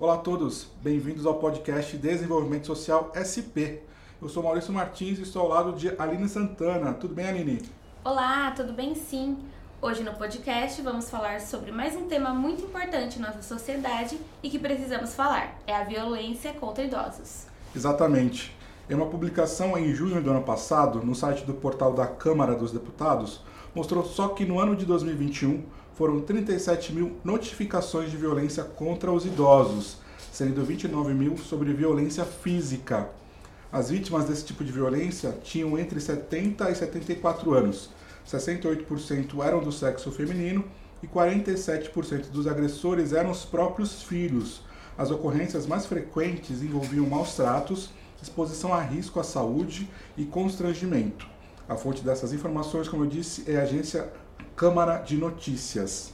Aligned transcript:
Olá 0.00 0.14
a 0.14 0.16
todos, 0.16 0.66
bem-vindos 0.82 1.26
ao 1.26 1.34
podcast 1.34 1.94
Desenvolvimento 1.94 2.66
Social 2.66 3.12
SP. 3.12 3.84
Eu 4.22 4.30
sou 4.30 4.42
Maurício 4.42 4.72
Martins 4.72 5.18
e 5.18 5.22
estou 5.24 5.42
ao 5.42 5.48
lado 5.48 5.72
de 5.74 5.90
Aline 6.00 6.26
Santana. 6.26 6.94
Tudo 6.94 7.14
bem, 7.14 7.26
Aline? 7.26 7.60
Olá, 8.02 8.50
tudo 8.52 8.72
bem 8.72 8.94
sim? 8.94 9.36
Hoje 9.78 10.02
no 10.02 10.14
podcast 10.14 10.80
vamos 10.80 11.10
falar 11.10 11.42
sobre 11.42 11.70
mais 11.70 11.94
um 11.96 12.08
tema 12.08 12.30
muito 12.30 12.62
importante 12.62 13.18
em 13.18 13.20
nossa 13.20 13.42
sociedade 13.42 14.18
e 14.42 14.48
que 14.48 14.58
precisamos 14.58 15.12
falar: 15.12 15.58
é 15.66 15.76
a 15.76 15.84
violência 15.84 16.54
contra 16.54 16.82
idosos. 16.82 17.44
Exatamente. 17.76 18.56
Em 18.88 18.94
uma 18.94 19.04
publicação 19.04 19.76
em 19.76 19.92
junho 19.94 20.22
do 20.22 20.30
ano 20.30 20.42
passado, 20.42 21.04
no 21.04 21.14
site 21.14 21.44
do 21.44 21.52
portal 21.52 21.92
da 21.92 22.06
Câmara 22.06 22.54
dos 22.54 22.72
Deputados, 22.72 23.42
mostrou 23.74 24.02
só 24.02 24.28
que 24.28 24.46
no 24.46 24.58
ano 24.58 24.74
de 24.74 24.86
2021 24.86 25.62
foram 26.00 26.18
37 26.18 26.94
mil 26.94 27.18
notificações 27.22 28.10
de 28.10 28.16
violência 28.16 28.64
contra 28.64 29.12
os 29.12 29.26
idosos, 29.26 29.98
sendo 30.32 30.64
29 30.64 31.12
mil 31.12 31.36
sobre 31.36 31.74
violência 31.74 32.24
física. 32.24 33.10
As 33.70 33.90
vítimas 33.90 34.24
desse 34.24 34.46
tipo 34.46 34.64
de 34.64 34.72
violência 34.72 35.36
tinham 35.44 35.78
entre 35.78 36.00
70 36.00 36.70
e 36.70 36.74
74 36.74 37.52
anos. 37.52 37.90
68% 38.26 39.44
eram 39.44 39.60
do 39.60 39.70
sexo 39.70 40.10
feminino 40.10 40.64
e 41.02 41.06
47% 41.06 42.30
dos 42.30 42.46
agressores 42.46 43.12
eram 43.12 43.30
os 43.30 43.44
próprios 43.44 44.02
filhos. 44.02 44.62
As 44.96 45.10
ocorrências 45.10 45.66
mais 45.66 45.84
frequentes 45.84 46.62
envolviam 46.62 47.04
maus 47.04 47.36
tratos, 47.36 47.90
exposição 48.22 48.72
a 48.72 48.80
risco 48.80 49.20
à 49.20 49.22
saúde 49.22 49.86
e 50.16 50.24
constrangimento. 50.24 51.26
A 51.68 51.76
fonte 51.76 52.02
dessas 52.02 52.32
informações, 52.32 52.88
como 52.88 53.04
eu 53.04 53.08
disse, 53.08 53.44
é 53.46 53.58
a 53.58 53.64
agência 53.64 54.10
Câmara 54.60 54.98
de 54.98 55.16
Notícias. 55.16 56.12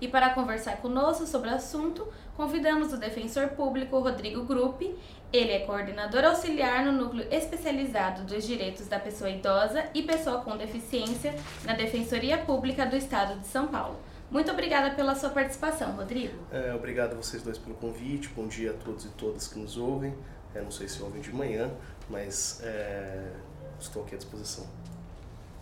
E 0.00 0.06
para 0.06 0.30
conversar 0.30 0.76
conosco 0.76 1.26
sobre 1.26 1.50
o 1.50 1.54
assunto, 1.54 2.06
convidamos 2.36 2.92
o 2.92 2.96
defensor 2.96 3.48
público 3.48 3.98
Rodrigo 3.98 4.44
Gruppi. 4.44 4.96
Ele 5.32 5.50
é 5.50 5.66
coordenador 5.66 6.24
auxiliar 6.24 6.84
no 6.84 6.92
núcleo 6.92 7.26
especializado 7.28 8.22
dos 8.22 8.46
direitos 8.46 8.86
da 8.86 9.00
pessoa 9.00 9.28
idosa 9.28 9.84
e 9.92 10.04
pessoa 10.04 10.42
com 10.42 10.56
deficiência 10.56 11.34
na 11.64 11.72
Defensoria 11.72 12.38
Pública 12.38 12.86
do 12.86 12.94
Estado 12.94 13.36
de 13.40 13.48
São 13.48 13.66
Paulo. 13.66 13.96
Muito 14.30 14.48
obrigada 14.52 14.94
pela 14.94 15.16
sua 15.16 15.30
participação, 15.30 15.96
Rodrigo. 15.96 16.38
É, 16.52 16.72
obrigado 16.72 17.14
a 17.14 17.16
vocês 17.16 17.42
dois 17.42 17.58
pelo 17.58 17.74
convite. 17.74 18.28
Bom 18.28 18.46
dia 18.46 18.70
a 18.70 18.74
todos 18.74 19.06
e 19.06 19.08
todas 19.08 19.48
que 19.48 19.58
nos 19.58 19.76
ouvem. 19.76 20.14
É, 20.54 20.62
não 20.62 20.70
sei 20.70 20.86
se 20.86 21.02
ouvem 21.02 21.20
de 21.20 21.34
manhã, 21.34 21.68
mas 22.08 22.60
é, 22.62 23.32
estou 23.80 24.04
aqui 24.04 24.14
à 24.14 24.18
disposição. 24.18 24.64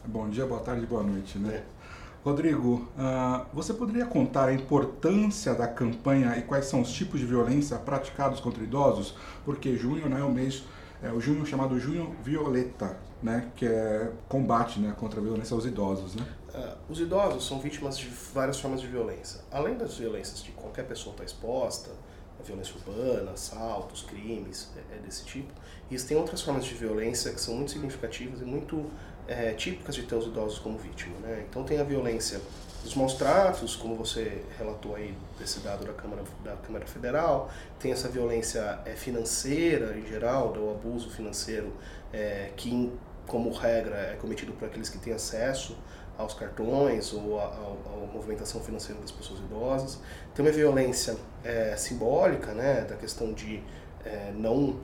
Bom 0.05 0.29
dia, 0.29 0.45
boa 0.45 0.61
tarde, 0.61 0.85
boa 0.85 1.03
noite, 1.03 1.39
né? 1.39 1.55
É. 1.55 1.76
Rodrigo, 2.27 2.89
uh, 2.99 3.47
você 3.55 3.73
poderia 3.73 4.05
contar 4.05 4.49
a 4.49 4.53
importância 4.53 5.55
da 5.55 5.69
campanha 5.69 6.37
e 6.37 6.43
quais 6.43 6.67
são 6.67 6.81
os 6.81 6.93
tipos 6.93 7.21
de 7.21 7.25
violência 7.25 7.79
praticados 7.79 8.41
contra 8.41 8.65
idosos? 8.65 9.15
Porque 9.45 9.77
junho 9.77 10.09
né, 10.09 10.19
é 10.19 10.25
o 10.25 10.33
mês, 10.33 10.65
é 11.01 11.13
o 11.13 11.21
junho 11.21 11.47
chamado 11.47 11.79
Junho 11.79 12.17
Violeta, 12.25 12.99
né, 13.23 13.53
que 13.55 13.65
é 13.65 14.11
combate 14.29 14.81
né, 14.81 14.93
contra 14.99 15.21
a 15.21 15.23
violência 15.23 15.55
aos 15.55 15.67
idosos. 15.67 16.17
Né? 16.17 16.27
Uh, 16.53 16.93
os 16.93 16.99
idosos 16.99 17.47
são 17.47 17.61
vítimas 17.61 17.97
de 17.97 18.09
várias 18.35 18.59
formas 18.59 18.81
de 18.81 18.89
violência. 18.89 19.43
Além 19.53 19.77
das 19.77 19.97
violências 19.97 20.43
de 20.43 20.51
qualquer 20.51 20.85
pessoa 20.85 21.13
está 21.13 21.23
exposta, 21.23 21.93
violência 22.45 22.75
urbana, 22.75 23.31
assaltos, 23.33 24.03
crimes, 24.03 24.71
é, 24.77 24.97
é 24.97 24.99
desse 24.99 25.25
tipo. 25.25 25.53
E 25.91 25.95
existem 25.95 26.17
outras 26.17 26.43
formas 26.43 26.65
de 26.65 26.75
violência 26.75 27.33
que 27.33 27.41
são 27.41 27.55
muito 27.55 27.71
significativas 27.71 28.41
e 28.41 28.45
muito 28.45 28.91
é, 29.29 29.53
típicas 29.53 29.95
de 29.95 30.03
ter 30.03 30.15
os 30.15 30.27
idosos 30.27 30.59
como 30.59 30.79
vítima. 30.79 31.17
Né? 31.21 31.45
Então 31.49 31.65
tem 31.65 31.79
a 31.79 31.85
violência 31.85 32.41
dos 32.83 32.95
maus 32.95 33.15
tratos, 33.15 33.75
como 33.75 33.97
você 33.97 34.43
relatou 34.57 34.95
aí 34.95 35.13
desse 35.39 35.61
dado 35.61 35.85
da 35.85 35.93
Câmara, 35.93 36.23
da 36.45 36.55
Câmara 36.57 36.87
Federal, 36.87 37.51
tem 37.81 37.91
essa 37.91 38.09
violência 38.09 38.79
é, 38.85 38.93
financeira 38.93 39.97
em 39.99 40.07
geral, 40.07 40.53
do 40.53 40.71
abuso 40.71 41.11
financeiro 41.11 41.73
é, 42.13 42.51
que, 42.57 42.93
como 43.27 43.51
regra, 43.51 43.97
é 43.97 44.17
cometido 44.21 44.53
por 44.53 44.67
aqueles 44.67 44.89
que 44.89 44.99
têm 44.99 45.13
acesso 45.13 45.77
aos 46.17 46.33
cartões 46.33 47.13
ou 47.13 47.39
à 47.39 47.77
movimentação 48.13 48.61
financeira 48.61 49.01
das 49.01 49.11
pessoas 49.11 49.41
idosas. 49.41 50.01
Tem 50.35 50.45
uma 50.45 50.53
violência 50.53 51.17
é, 51.45 51.77
simbólica, 51.77 52.55
né, 52.55 52.83
da 52.83 52.97
questão 52.97 53.33
de 53.33 53.63
é, 54.05 54.33
não 54.33 54.81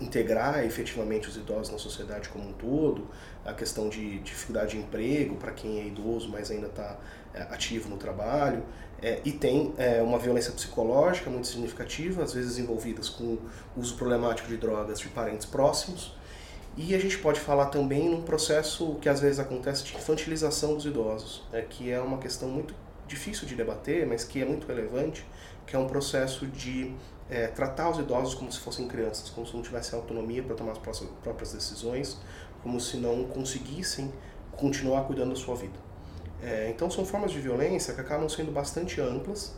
integrar 0.00 0.64
efetivamente 0.64 1.28
os 1.28 1.36
idosos 1.36 1.72
na 1.72 1.78
sociedade 1.78 2.28
como 2.28 2.48
um 2.48 2.52
todo, 2.52 3.08
a 3.44 3.52
questão 3.52 3.88
de 3.88 4.18
dificuldade 4.20 4.72
de 4.72 4.78
emprego 4.78 5.36
para 5.36 5.52
quem 5.52 5.80
é 5.80 5.86
idoso, 5.86 6.28
mas 6.28 6.50
ainda 6.50 6.66
está 6.66 6.98
é, 7.34 7.42
ativo 7.42 7.88
no 7.88 7.96
trabalho, 7.96 8.62
é, 9.02 9.20
e 9.24 9.32
tem 9.32 9.72
é, 9.78 10.02
uma 10.02 10.18
violência 10.18 10.52
psicológica 10.52 11.30
muito 11.30 11.46
significativa, 11.46 12.22
às 12.22 12.32
vezes 12.32 12.58
envolvidas 12.58 13.08
com 13.08 13.38
uso 13.76 13.96
problemático 13.96 14.48
de 14.48 14.56
drogas 14.56 15.00
de 15.00 15.08
parentes 15.08 15.46
próximos, 15.46 16.16
e 16.76 16.94
a 16.94 16.98
gente 16.98 17.18
pode 17.18 17.40
falar 17.40 17.66
também 17.66 18.08
num 18.08 18.22
processo 18.22 18.96
que 19.00 19.08
às 19.08 19.20
vezes 19.20 19.40
acontece 19.40 19.82
de 19.84 19.96
infantilização 19.96 20.74
dos 20.74 20.86
idosos, 20.86 21.42
né, 21.52 21.62
que 21.68 21.90
é 21.90 22.00
uma 22.00 22.18
questão 22.18 22.48
muito 22.48 22.74
difícil 23.06 23.48
de 23.48 23.56
debater, 23.56 24.06
mas 24.06 24.22
que 24.22 24.40
é 24.40 24.44
muito 24.44 24.66
relevante, 24.66 25.26
que 25.66 25.74
é 25.74 25.78
um 25.78 25.86
processo 25.86 26.46
de 26.46 26.94
é, 27.30 27.46
tratar 27.48 27.90
os 27.90 27.98
idosos 27.98 28.34
como 28.34 28.50
se 28.50 28.58
fossem 28.58 28.88
crianças, 28.88 29.30
como 29.30 29.46
se 29.46 29.54
não 29.54 29.62
tivessem 29.62 29.98
autonomia 29.98 30.42
para 30.42 30.54
tomar 30.54 30.72
as 30.72 30.78
próprias 31.22 31.52
decisões, 31.52 32.18
como 32.62 32.80
se 32.80 32.96
não 32.96 33.24
conseguissem 33.24 34.12
continuar 34.56 35.02
cuidando 35.02 35.30
da 35.30 35.36
sua 35.36 35.54
vida. 35.54 35.78
É, 36.42 36.70
então 36.70 36.90
são 36.90 37.04
formas 37.04 37.32
de 37.32 37.40
violência 37.40 37.94
que 37.94 38.00
acabam 38.00 38.28
sendo 38.28 38.52
bastante 38.52 39.00
amplas 39.00 39.54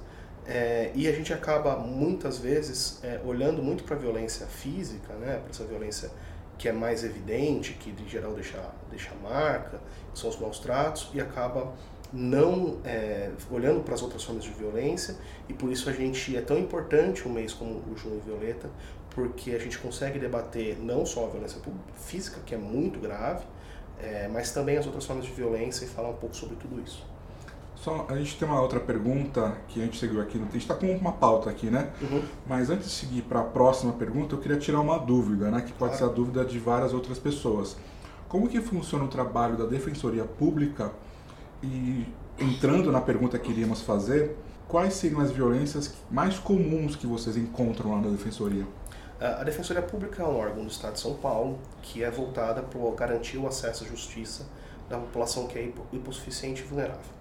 é, 0.46 0.90
e 0.94 1.06
a 1.06 1.12
gente 1.12 1.32
acaba 1.32 1.76
muitas 1.76 2.38
vezes 2.38 2.98
é, 3.04 3.20
olhando 3.24 3.62
muito 3.62 3.84
para 3.84 3.96
a 3.96 3.98
violência 3.98 4.46
física, 4.46 5.12
né, 5.14 5.38
para 5.38 5.50
essa 5.50 5.64
violência 5.64 6.10
que 6.58 6.68
é 6.68 6.72
mais 6.72 7.04
evidente, 7.04 7.72
que 7.74 7.90
de 7.90 8.06
geral 8.08 8.34
deixa, 8.34 8.58
deixa 8.90 9.14
marca, 9.22 9.80
são 10.12 10.28
os 10.28 10.38
maus 10.38 10.58
tratos, 10.58 11.10
e 11.14 11.20
acaba 11.20 11.72
não 12.12 12.78
é, 12.84 13.30
olhando 13.50 13.82
para 13.82 13.94
as 13.94 14.02
outras 14.02 14.24
formas 14.24 14.44
de 14.44 14.50
violência 14.50 15.16
e 15.48 15.54
por 15.54 15.70
isso 15.70 15.88
a 15.88 15.92
gente 15.92 16.36
é 16.36 16.40
tão 16.40 16.58
importante 16.58 17.26
um 17.26 17.32
mês 17.32 17.52
como 17.52 17.70
o 17.70 17.96
Junho 17.96 18.20
Violeta 18.20 18.68
porque 19.10 19.52
a 19.52 19.58
gente 19.58 19.78
consegue 19.78 20.18
debater 20.18 20.78
não 20.80 21.06
só 21.06 21.26
a 21.26 21.28
violência 21.28 21.60
física 21.94 22.40
que 22.44 22.54
é 22.54 22.58
muito 22.58 22.98
grave 22.98 23.44
é, 24.02 24.28
mas 24.28 24.50
também 24.50 24.76
as 24.76 24.86
outras 24.86 25.04
formas 25.04 25.24
de 25.24 25.32
violência 25.32 25.84
e 25.84 25.88
falar 25.88 26.08
um 26.08 26.16
pouco 26.16 26.34
sobre 26.34 26.56
tudo 26.56 26.80
isso. 26.80 27.04
Só 27.76 28.06
a 28.08 28.16
gente 28.16 28.38
tem 28.38 28.48
uma 28.48 28.60
outra 28.60 28.80
pergunta 28.80 29.56
que 29.68 29.80
a 29.80 29.84
gente 29.84 29.98
seguiu 29.98 30.20
aqui 30.20 30.36
no 30.36 30.44
a 30.44 30.50
gente 30.50 30.62
está 30.62 30.74
com 30.74 30.90
uma 30.96 31.12
pauta 31.12 31.48
aqui 31.48 31.70
né? 31.70 31.90
Uhum. 32.02 32.22
mas 32.46 32.68
antes 32.70 32.86
de 32.86 32.92
seguir 32.92 33.22
para 33.22 33.40
a 33.40 33.44
próxima 33.44 33.92
pergunta 33.92 34.34
eu 34.34 34.38
queria 34.38 34.58
tirar 34.58 34.80
uma 34.80 34.98
dúvida 34.98 35.50
né? 35.50 35.60
Que 35.60 35.72
pode 35.72 35.92
claro. 35.92 35.96
ser 35.96 36.04
a 36.04 36.08
dúvida 36.08 36.44
de 36.44 36.58
várias 36.58 36.92
outras 36.92 37.18
pessoas. 37.18 37.76
Como 38.28 38.48
que 38.48 38.60
funciona 38.60 39.04
o 39.04 39.08
trabalho 39.08 39.56
da 39.56 39.64
defensoria 39.64 40.24
pública 40.24 40.92
e 41.62 42.06
entrando 42.38 42.90
na 42.90 43.00
pergunta 43.00 43.38
que 43.38 43.50
iríamos 43.50 43.82
fazer, 43.82 44.36
quais 44.66 44.94
seriam 44.94 45.20
as 45.20 45.30
violências 45.30 45.94
mais 46.10 46.38
comuns 46.38 46.96
que 46.96 47.06
vocês 47.06 47.36
encontram 47.36 47.90
lá 47.90 48.00
na 48.00 48.08
Defensoria? 48.08 48.66
A 49.20 49.44
Defensoria 49.44 49.82
Pública 49.82 50.22
é 50.22 50.26
um 50.26 50.34
órgão 50.34 50.64
do 50.64 50.70
Estado 50.70 50.94
de 50.94 51.00
São 51.00 51.14
Paulo 51.14 51.58
que 51.82 52.02
é 52.02 52.10
voltada 52.10 52.62
para 52.62 52.80
garantir 52.92 53.36
o 53.36 53.46
acesso 53.46 53.84
à 53.84 53.86
justiça 53.86 54.46
da 54.88 54.96
população 54.96 55.46
que 55.46 55.58
é 55.58 55.72
hipossuficiente 55.92 56.62
e 56.62 56.64
vulnerável. 56.64 57.20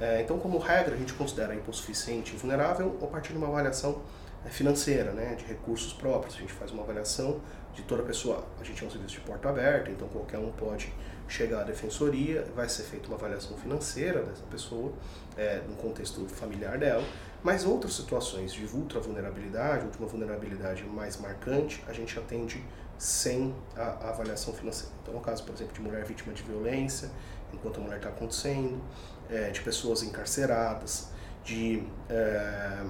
É, 0.00 0.20
então, 0.22 0.38
como 0.38 0.58
regra, 0.58 0.94
a 0.94 0.98
gente 0.98 1.12
considera 1.14 1.54
hipossuficiente 1.54 2.34
e 2.34 2.36
vulnerável 2.36 2.96
a 3.02 3.06
partir 3.06 3.32
de 3.32 3.38
uma 3.38 3.48
avaliação 3.48 4.00
é, 4.44 4.48
financeira, 4.48 5.12
né, 5.12 5.34
de 5.34 5.44
recursos 5.44 5.92
próprios. 5.92 6.36
A 6.36 6.38
gente 6.38 6.52
faz 6.52 6.70
uma 6.70 6.82
avaliação 6.82 7.40
de 7.74 7.82
toda 7.82 8.02
pessoa. 8.02 8.44
A 8.60 8.64
gente 8.64 8.82
é 8.82 8.86
um 8.86 8.90
serviço 8.90 9.14
de 9.14 9.20
porta 9.20 9.48
aberta, 9.48 9.90
então 9.90 10.08
qualquer 10.08 10.38
um 10.38 10.50
pode 10.52 10.92
chegar 11.28 11.60
à 11.60 11.64
defensoria, 11.64 12.46
vai 12.56 12.68
ser 12.68 12.84
feita 12.84 13.06
uma 13.06 13.16
avaliação 13.16 13.56
financeira 13.56 14.22
dessa 14.22 14.42
pessoa, 14.50 14.92
é, 15.36 15.60
no 15.68 15.76
contexto 15.76 16.26
familiar 16.28 16.78
dela, 16.78 17.04
mas 17.42 17.64
outras 17.64 17.94
situações 17.94 18.52
de 18.52 18.64
ultra 18.74 18.98
vulnerabilidade, 18.98 19.84
última 19.84 20.06
vulnerabilidade 20.06 20.82
mais 20.84 21.16
marcante, 21.18 21.84
a 21.86 21.92
gente 21.92 22.18
atende 22.18 22.64
sem 22.96 23.54
a, 23.76 23.82
a, 23.82 24.08
avaliação 24.08 24.52
financeira. 24.52 24.92
Então, 25.02 25.14
no 25.14 25.20
caso, 25.20 25.44
por 25.44 25.54
exemplo, 25.54 25.72
de 25.72 25.80
mulher 25.80 26.04
vítima 26.04 26.32
de 26.32 26.42
violência, 26.42 27.10
enquanto 27.52 27.78
a 27.78 27.82
mulher 27.82 27.98
está 27.98 28.08
acontecendo, 28.08 28.82
é, 29.30 29.50
de 29.50 29.60
pessoas 29.60 30.02
encarceradas, 30.02 31.10
de 31.44 31.84
é, 32.10 32.84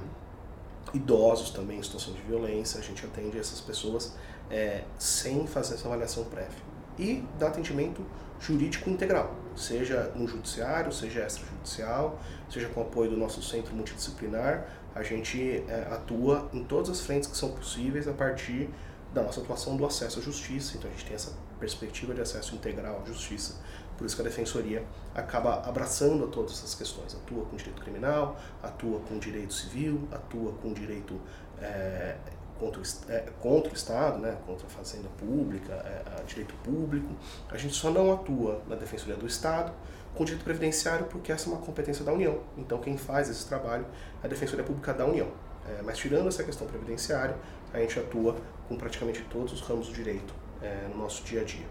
idosos 0.94 1.50
também 1.50 1.78
em 1.78 1.82
situação 1.82 2.14
de 2.14 2.22
violência, 2.22 2.80
a 2.80 2.82
gente 2.82 3.04
atende 3.04 3.38
essas 3.38 3.60
pessoas 3.60 4.14
é, 4.50 4.84
sem 4.98 5.46
fazer 5.46 5.74
essa 5.74 5.86
avaliação 5.86 6.24
prévia. 6.24 6.77
E 6.98 7.24
dá 7.38 7.48
atendimento 7.48 8.04
jurídico 8.40 8.88
integral, 8.90 9.34
seja 9.56 10.12
no 10.14 10.26
judiciário, 10.26 10.92
seja 10.92 11.26
extrajudicial, 11.26 12.18
seja 12.50 12.68
com 12.68 12.80
apoio 12.80 13.10
do 13.10 13.16
nosso 13.16 13.42
centro 13.42 13.74
multidisciplinar, 13.74 14.66
a 14.94 15.02
gente 15.02 15.64
é, 15.68 15.88
atua 15.90 16.48
em 16.52 16.64
todas 16.64 16.90
as 16.90 17.00
frentes 17.00 17.28
que 17.28 17.36
são 17.36 17.50
possíveis 17.52 18.08
a 18.08 18.12
partir 18.12 18.68
da 19.12 19.22
nossa 19.22 19.40
atuação 19.40 19.76
do 19.76 19.86
acesso 19.86 20.18
à 20.18 20.22
justiça, 20.22 20.76
então 20.76 20.90
a 20.90 20.92
gente 20.92 21.06
tem 21.06 21.14
essa 21.14 21.32
perspectiva 21.58 22.14
de 22.14 22.20
acesso 22.20 22.54
integral 22.54 23.02
à 23.02 23.06
justiça, 23.06 23.54
por 23.96 24.06
isso 24.06 24.14
que 24.14 24.22
a 24.22 24.24
defensoria 24.24 24.84
acaba 25.14 25.68
abraçando 25.68 26.24
a 26.24 26.28
todas 26.28 26.52
essas 26.52 26.74
questões, 26.74 27.14
atua 27.14 27.44
com 27.46 27.56
direito 27.56 27.82
criminal, 27.82 28.36
atua 28.62 29.00
com 29.00 29.18
direito 29.18 29.52
civil, 29.52 30.06
atua 30.12 30.52
com 30.52 30.72
direito 30.72 31.20
é, 31.60 32.16
contra, 32.58 32.80
o, 32.80 32.84
é, 33.08 33.24
contra 33.40 33.70
o 33.70 33.74
Estado, 33.74 34.18
né, 34.18 34.36
contra 34.46 34.66
a 34.66 34.70
fazenda 34.70 35.08
pública, 35.18 35.72
é, 35.72 36.20
a 36.20 36.22
direito 36.22 36.54
público. 36.64 37.08
A 37.50 37.56
gente 37.56 37.74
só 37.74 37.90
não 37.90 38.12
atua 38.12 38.62
na 38.68 38.76
Defensoria 38.76 39.16
do 39.16 39.26
Estado 39.26 39.72
com 40.14 40.24
direito 40.24 40.44
previdenciário 40.44 41.06
porque 41.06 41.30
essa 41.30 41.48
é 41.48 41.52
uma 41.52 41.60
competência 41.60 42.04
da 42.04 42.12
União. 42.12 42.40
Então 42.56 42.78
quem 42.78 42.96
faz 42.96 43.28
esse 43.28 43.46
trabalho 43.46 43.86
é 44.22 44.26
a 44.26 44.28
Defensoria 44.28 44.64
Pública 44.64 44.92
da 44.92 45.06
União. 45.06 45.28
É, 45.68 45.82
mas 45.82 45.98
tirando 45.98 46.28
essa 46.28 46.42
questão 46.42 46.66
previdenciária, 46.66 47.36
a 47.72 47.78
gente 47.78 47.98
atua 47.98 48.36
com 48.68 48.76
praticamente 48.76 49.22
todos 49.30 49.52
os 49.52 49.60
ramos 49.60 49.88
do 49.88 49.94
direito 49.94 50.34
é, 50.62 50.88
no 50.88 50.98
nosso 50.98 51.22
dia 51.24 51.42
a 51.42 51.44
dia. 51.44 51.66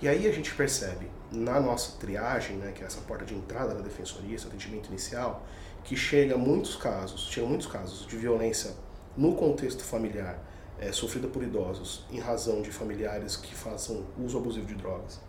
E 0.00 0.08
aí 0.08 0.28
a 0.28 0.32
gente 0.32 0.54
percebe 0.54 1.08
na 1.32 1.58
nossa 1.58 1.96
triagem, 1.98 2.56
né, 2.56 2.72
que 2.72 2.82
é 2.82 2.86
essa 2.86 3.00
porta 3.00 3.24
de 3.24 3.34
entrada 3.34 3.74
da 3.74 3.80
defensoria, 3.80 4.36
esse 4.36 4.46
atendimento 4.46 4.88
inicial, 4.88 5.46
que 5.82 5.96
chega 5.96 6.36
muitos 6.36 6.76
casos, 6.76 7.28
chegam 7.30 7.48
muitos 7.48 7.66
casos 7.66 8.06
de 8.06 8.16
violência 8.16 8.72
no 9.16 9.34
contexto 9.34 9.82
familiar 9.82 10.38
é, 10.78 10.92
sofrida 10.92 11.28
por 11.28 11.42
idosos 11.42 12.04
em 12.10 12.18
razão 12.18 12.60
de 12.62 12.70
familiares 12.70 13.36
que 13.36 13.54
façam 13.54 14.04
uso 14.18 14.36
abusivo 14.38 14.66
de 14.66 14.74
drogas. 14.74 15.20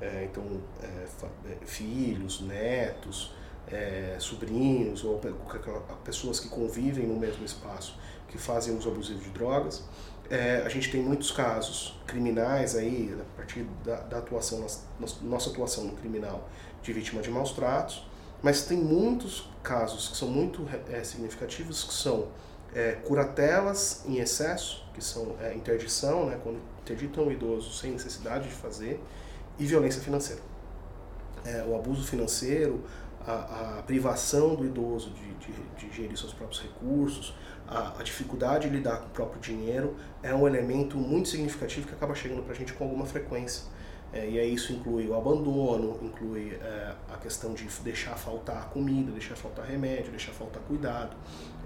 É, 0.00 0.28
então, 0.30 0.44
é, 0.82 1.06
é 1.52 1.66
filhos, 1.66 2.40
netos, 2.40 3.32
é, 3.68 4.16
sobrinhos 4.18 5.04
ou 5.04 5.20
pessoas 6.04 6.38
que 6.38 6.48
convivem 6.48 7.06
no 7.06 7.18
mesmo 7.18 7.44
espaço 7.44 7.96
que 8.28 8.38
fazem 8.38 8.76
uso 8.76 8.90
abusivo 8.90 9.20
de 9.20 9.30
drogas. 9.30 9.84
É, 10.28 10.62
a 10.64 10.68
gente 10.68 10.90
tem 10.90 11.02
muitos 11.02 11.30
casos 11.30 12.00
criminais 12.06 12.74
aí, 12.74 13.16
a 13.18 13.36
partir 13.36 13.62
da, 13.84 13.96
da 14.00 14.18
atuação, 14.18 14.60
nossa, 14.60 14.84
nossa 15.22 15.50
atuação 15.50 15.84
no 15.84 15.92
criminal, 15.92 16.48
de 16.82 16.92
vítima 16.92 17.22
de 17.22 17.30
maus 17.30 17.52
tratos, 17.52 18.06
mas 18.42 18.64
tem 18.64 18.76
muitos 18.76 19.48
casos 19.62 20.08
que 20.08 20.16
são 20.16 20.28
muito 20.28 20.66
é, 20.90 21.04
significativos, 21.04 21.84
que 21.84 21.94
são 21.94 22.28
é, 22.74 22.92
curatelas 22.92 24.02
em 24.06 24.18
excesso, 24.18 24.84
que 24.92 25.02
são 25.02 25.36
é, 25.40 25.54
interdição, 25.54 26.26
né, 26.26 26.38
quando 26.42 26.60
interditam 26.82 27.28
o 27.28 27.32
idoso 27.32 27.72
sem 27.72 27.92
necessidade 27.92 28.48
de 28.48 28.54
fazer, 28.54 29.00
e 29.58 29.64
violência 29.64 30.02
financeira. 30.02 30.42
É, 31.44 31.64
o 31.66 31.76
abuso 31.76 32.06
financeiro, 32.06 32.84
a, 33.26 33.78
a, 33.78 33.82
privação 33.82 34.54
do 34.54 34.64
idoso 34.64 35.10
de, 35.10 35.34
de, 35.34 35.52
de 35.76 35.96
gerir 35.96 36.16
seus 36.18 36.32
próprios 36.32 36.60
recursos, 36.62 37.34
a, 37.66 38.00
a, 38.00 38.02
dificuldade 38.02 38.68
de 38.68 38.76
lidar 38.76 38.98
com 38.98 39.06
o 39.06 39.10
próprio 39.10 39.40
dinheiro 39.40 39.96
é 40.22 40.34
um 40.34 40.46
elemento 40.46 40.98
muito 40.98 41.28
significativo 41.28 41.86
que 41.86 41.94
acaba 41.94 42.14
chegando 42.14 42.42
para 42.42 42.52
a 42.52 42.56
gente 42.56 42.72
com 42.72 42.84
alguma 42.84 43.06
frequência. 43.06 43.64
É, 44.14 44.30
e 44.30 44.38
aí 44.38 44.54
isso 44.54 44.72
inclui 44.72 45.08
o 45.08 45.16
abandono, 45.16 45.98
inclui 46.00 46.56
é, 46.62 46.94
a 47.12 47.16
questão 47.16 47.52
de 47.52 47.66
deixar 47.82 48.14
faltar 48.14 48.70
comida, 48.70 49.10
deixar 49.10 49.34
faltar 49.34 49.66
remédio, 49.66 50.12
deixar 50.12 50.30
faltar 50.30 50.62
cuidado. 50.62 51.16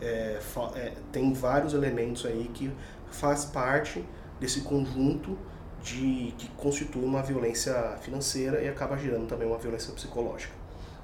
É, 0.01 0.39
fa 0.41 0.73
é, 0.75 0.95
tem 1.13 1.31
vários 1.35 1.75
elementos 1.75 2.25
aí 2.25 2.51
que 2.55 2.73
faz 3.11 3.45
parte 3.45 4.03
desse 4.41 4.63
conjunto 4.63 5.37
de 5.83 6.33
que 6.39 6.49
constitui 6.57 7.05
uma 7.05 7.23
violência 7.23 7.75
financeira 8.01 8.63
e 8.63 8.69
acaba 8.69 8.97
gerando 8.97 9.27
também 9.27 9.47
uma 9.47 9.59
violência 9.59 9.93
psicológica. 9.93 10.55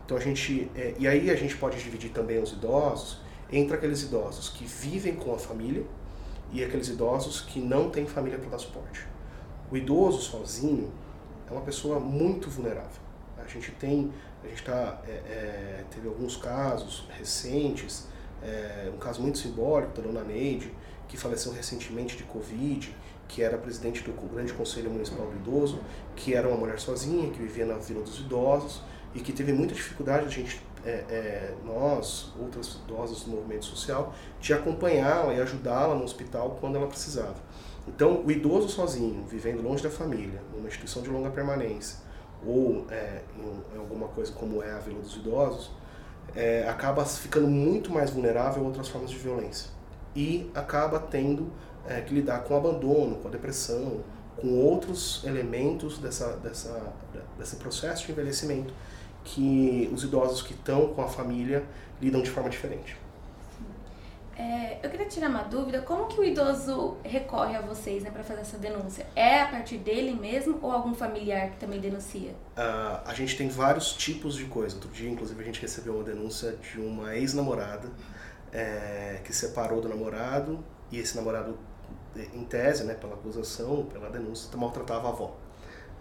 Então 0.06 0.16
a 0.16 0.20
gente 0.20 0.70
é, 0.74 0.94
e 0.98 1.06
aí 1.06 1.30
a 1.30 1.36
gente 1.36 1.56
pode 1.58 1.76
dividir 1.76 2.10
também 2.10 2.42
os 2.42 2.52
idosos 2.52 3.20
entre 3.52 3.76
aqueles 3.76 4.02
idosos 4.02 4.48
que 4.48 4.64
vivem 4.64 5.14
com 5.14 5.34
a 5.34 5.38
família 5.38 5.84
e 6.50 6.64
aqueles 6.64 6.88
idosos 6.88 7.42
que 7.42 7.60
não 7.60 7.90
têm 7.90 8.06
família 8.06 8.38
para 8.38 8.48
dar 8.48 8.58
suporte. 8.58 9.06
O 9.70 9.76
idoso 9.76 10.22
sozinho 10.22 10.90
é 11.48 11.52
uma 11.52 11.62
pessoa 11.62 12.00
muito 12.00 12.48
vulnerável. 12.48 13.02
A 13.38 13.46
gente 13.46 13.70
tem, 13.72 14.10
a 14.42 14.48
gente 14.48 14.62
tá, 14.62 15.02
é, 15.06 15.10
é, 15.10 15.84
teve 15.90 16.08
alguns 16.08 16.36
casos 16.36 17.06
recentes, 17.16 18.06
é, 18.42 18.90
um 18.94 18.98
caso 18.98 19.20
muito 19.20 19.38
simbólico 19.38 19.92
da 20.00 20.02
dona 20.02 20.22
Neide, 20.22 20.72
que 21.08 21.16
faleceu 21.16 21.52
recentemente 21.52 22.16
de 22.16 22.24
Covid, 22.24 22.94
que 23.28 23.42
era 23.42 23.56
presidente 23.58 24.02
do 24.02 24.12
Grande 24.28 24.52
Conselho 24.52 24.90
Municipal 24.90 25.26
do 25.26 25.36
Idoso, 25.36 25.80
que 26.16 26.34
era 26.34 26.48
uma 26.48 26.56
mulher 26.56 26.78
sozinha, 26.78 27.30
que 27.30 27.38
vivia 27.38 27.66
na 27.66 27.74
Vila 27.74 28.02
dos 28.02 28.18
Idosos 28.20 28.82
e 29.14 29.20
que 29.20 29.32
teve 29.32 29.52
muita 29.52 29.74
dificuldade, 29.74 30.26
a 30.26 30.28
gente, 30.28 30.60
é, 30.84 30.90
é, 30.90 31.54
nós, 31.64 32.32
outras 32.38 32.74
idosas 32.84 33.22
do 33.22 33.30
movimento 33.30 33.64
social, 33.64 34.14
de 34.40 34.52
acompanhá-la 34.52 35.34
e 35.34 35.40
ajudá-la 35.40 35.94
no 35.94 36.04
hospital 36.04 36.58
quando 36.60 36.76
ela 36.76 36.86
precisava. 36.86 37.36
Então, 37.86 38.24
o 38.24 38.30
idoso 38.30 38.68
sozinho, 38.68 39.24
vivendo 39.26 39.62
longe 39.62 39.82
da 39.82 39.90
família, 39.90 40.40
numa 40.54 40.68
instituição 40.68 41.02
de 41.02 41.10
longa 41.10 41.30
permanência, 41.30 41.98
ou 42.46 42.86
é, 42.90 43.22
em, 43.38 43.78
alguma 43.78 44.08
coisa 44.08 44.32
como 44.32 44.62
é 44.62 44.72
a 44.72 44.78
Vila 44.78 45.00
dos 45.00 45.16
Idosos, 45.16 45.70
é, 46.34 46.66
acaba 46.68 47.04
ficando 47.04 47.46
muito 47.46 47.92
mais 47.92 48.10
vulnerável 48.10 48.62
a 48.62 48.66
outras 48.66 48.88
formas 48.88 49.10
de 49.10 49.18
violência. 49.18 49.70
E 50.16 50.50
acaba 50.54 50.98
tendo 50.98 51.50
é, 51.86 52.00
que 52.00 52.14
lidar 52.14 52.44
com 52.44 52.54
o 52.54 52.56
abandono, 52.56 53.16
com 53.16 53.28
a 53.28 53.30
depressão, 53.30 54.02
com 54.36 54.58
outros 54.58 55.22
elementos 55.24 55.98
dessa, 55.98 56.36
dessa, 56.36 56.92
desse 57.38 57.56
processo 57.56 58.06
de 58.06 58.12
envelhecimento 58.12 58.72
que 59.22 59.90
os 59.92 60.04
idosos 60.04 60.42
que 60.42 60.52
estão 60.52 60.88
com 60.88 61.02
a 61.02 61.08
família 61.08 61.64
lidam 62.00 62.22
de 62.22 62.30
forma 62.30 62.50
diferente. 62.50 63.03
É, 64.36 64.78
eu 64.82 64.90
queria 64.90 65.06
tirar 65.06 65.28
uma 65.28 65.42
dúvida, 65.42 65.80
como 65.82 66.06
que 66.06 66.18
o 66.18 66.24
idoso 66.24 66.96
recorre 67.04 67.56
a 67.56 67.60
vocês 67.60 68.02
né, 68.02 68.10
para 68.10 68.24
fazer 68.24 68.40
essa 68.40 68.58
denúncia? 68.58 69.06
É 69.14 69.42
a 69.42 69.48
partir 69.48 69.78
dele 69.78 70.12
mesmo 70.12 70.58
ou 70.60 70.72
algum 70.72 70.92
familiar 70.92 71.50
que 71.50 71.58
também 71.58 71.80
denuncia? 71.80 72.32
Uh, 72.56 73.00
a 73.06 73.14
gente 73.14 73.36
tem 73.36 73.48
vários 73.48 73.92
tipos 73.92 74.34
de 74.34 74.46
coisa. 74.46 74.74
Outro 74.74 74.90
dia, 74.90 75.08
inclusive, 75.08 75.40
a 75.40 75.44
gente 75.44 75.60
recebeu 75.60 75.94
uma 75.94 76.04
denúncia 76.04 76.56
de 76.56 76.80
uma 76.80 77.14
ex-namorada 77.14 77.88
é, 78.52 79.20
que 79.24 79.32
separou 79.32 79.80
do 79.80 79.88
namorado 79.88 80.64
e 80.90 80.98
esse 80.98 81.16
namorado, 81.16 81.58
em 82.32 82.44
tese, 82.44 82.84
né, 82.84 82.94
pela 82.94 83.14
acusação, 83.14 83.84
pela 83.86 84.10
denúncia, 84.10 84.56
maltratava 84.56 85.08
a 85.08 85.10
avó. 85.10 85.36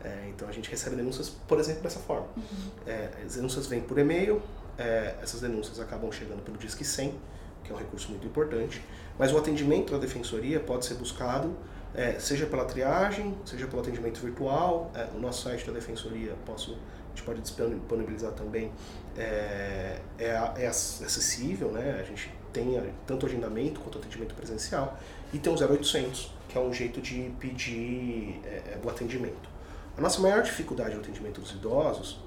É, 0.03 0.27
então 0.29 0.47
a 0.47 0.51
gente 0.51 0.69
recebe 0.69 0.95
denúncias, 0.95 1.29
por 1.29 1.59
exemplo, 1.59 1.81
dessa 1.83 1.99
forma. 1.99 2.27
Uhum. 2.35 2.71
É, 2.85 3.09
as 3.25 3.35
denúncias 3.35 3.67
vêm 3.67 3.81
por 3.81 3.97
e-mail, 3.97 4.41
é, 4.77 5.15
essas 5.21 5.39
denúncias 5.41 5.79
acabam 5.79 6.11
chegando 6.11 6.43
pelo 6.43 6.57
Disque 6.57 6.83
100, 6.83 7.15
que 7.63 7.71
é 7.71 7.75
um 7.75 7.77
recurso 7.77 8.09
muito 8.09 8.25
importante, 8.27 8.81
mas 9.17 9.31
o 9.31 9.37
atendimento 9.37 9.93
da 9.93 9.99
defensoria 9.99 10.59
pode 10.59 10.85
ser 10.85 10.95
buscado 10.95 11.55
é, 11.95 12.19
seja 12.19 12.45
pela 12.45 12.65
triagem, 12.65 13.37
seja 13.45 13.67
pelo 13.67 13.81
atendimento 13.81 14.19
virtual, 14.19 14.91
é, 14.95 15.07
o 15.15 15.19
nosso 15.19 15.43
site 15.43 15.65
da 15.65 15.73
defensoria 15.73 16.33
posso, 16.45 16.71
a 16.71 17.09
gente 17.09 17.23
pode 17.23 17.41
disponibilizar 17.41 18.31
também, 18.31 18.71
é, 19.15 19.99
é, 20.17 20.53
é 20.57 20.67
acessível, 20.67 21.71
né? 21.71 21.99
a 21.99 22.03
gente 22.03 22.31
tem 22.51 22.81
tanto 23.05 23.25
agendamento 23.25 23.79
quanto 23.79 23.97
atendimento 23.99 24.33
presencial, 24.33 24.97
e 25.31 25.37
tem 25.37 25.53
o 25.53 25.55
0800, 25.55 26.31
que 26.49 26.57
é 26.57 26.61
um 26.61 26.73
jeito 26.73 27.01
de 27.01 27.31
pedir 27.39 28.41
é, 28.45 28.73
é, 28.73 28.79
o 28.83 28.89
atendimento. 28.89 29.49
A 29.95 30.01
nossa 30.01 30.19
maior 30.19 30.41
dificuldade 30.41 30.95
no 30.95 31.01
atendimento 31.01 31.41
dos 31.41 31.51
idosos 31.51 32.19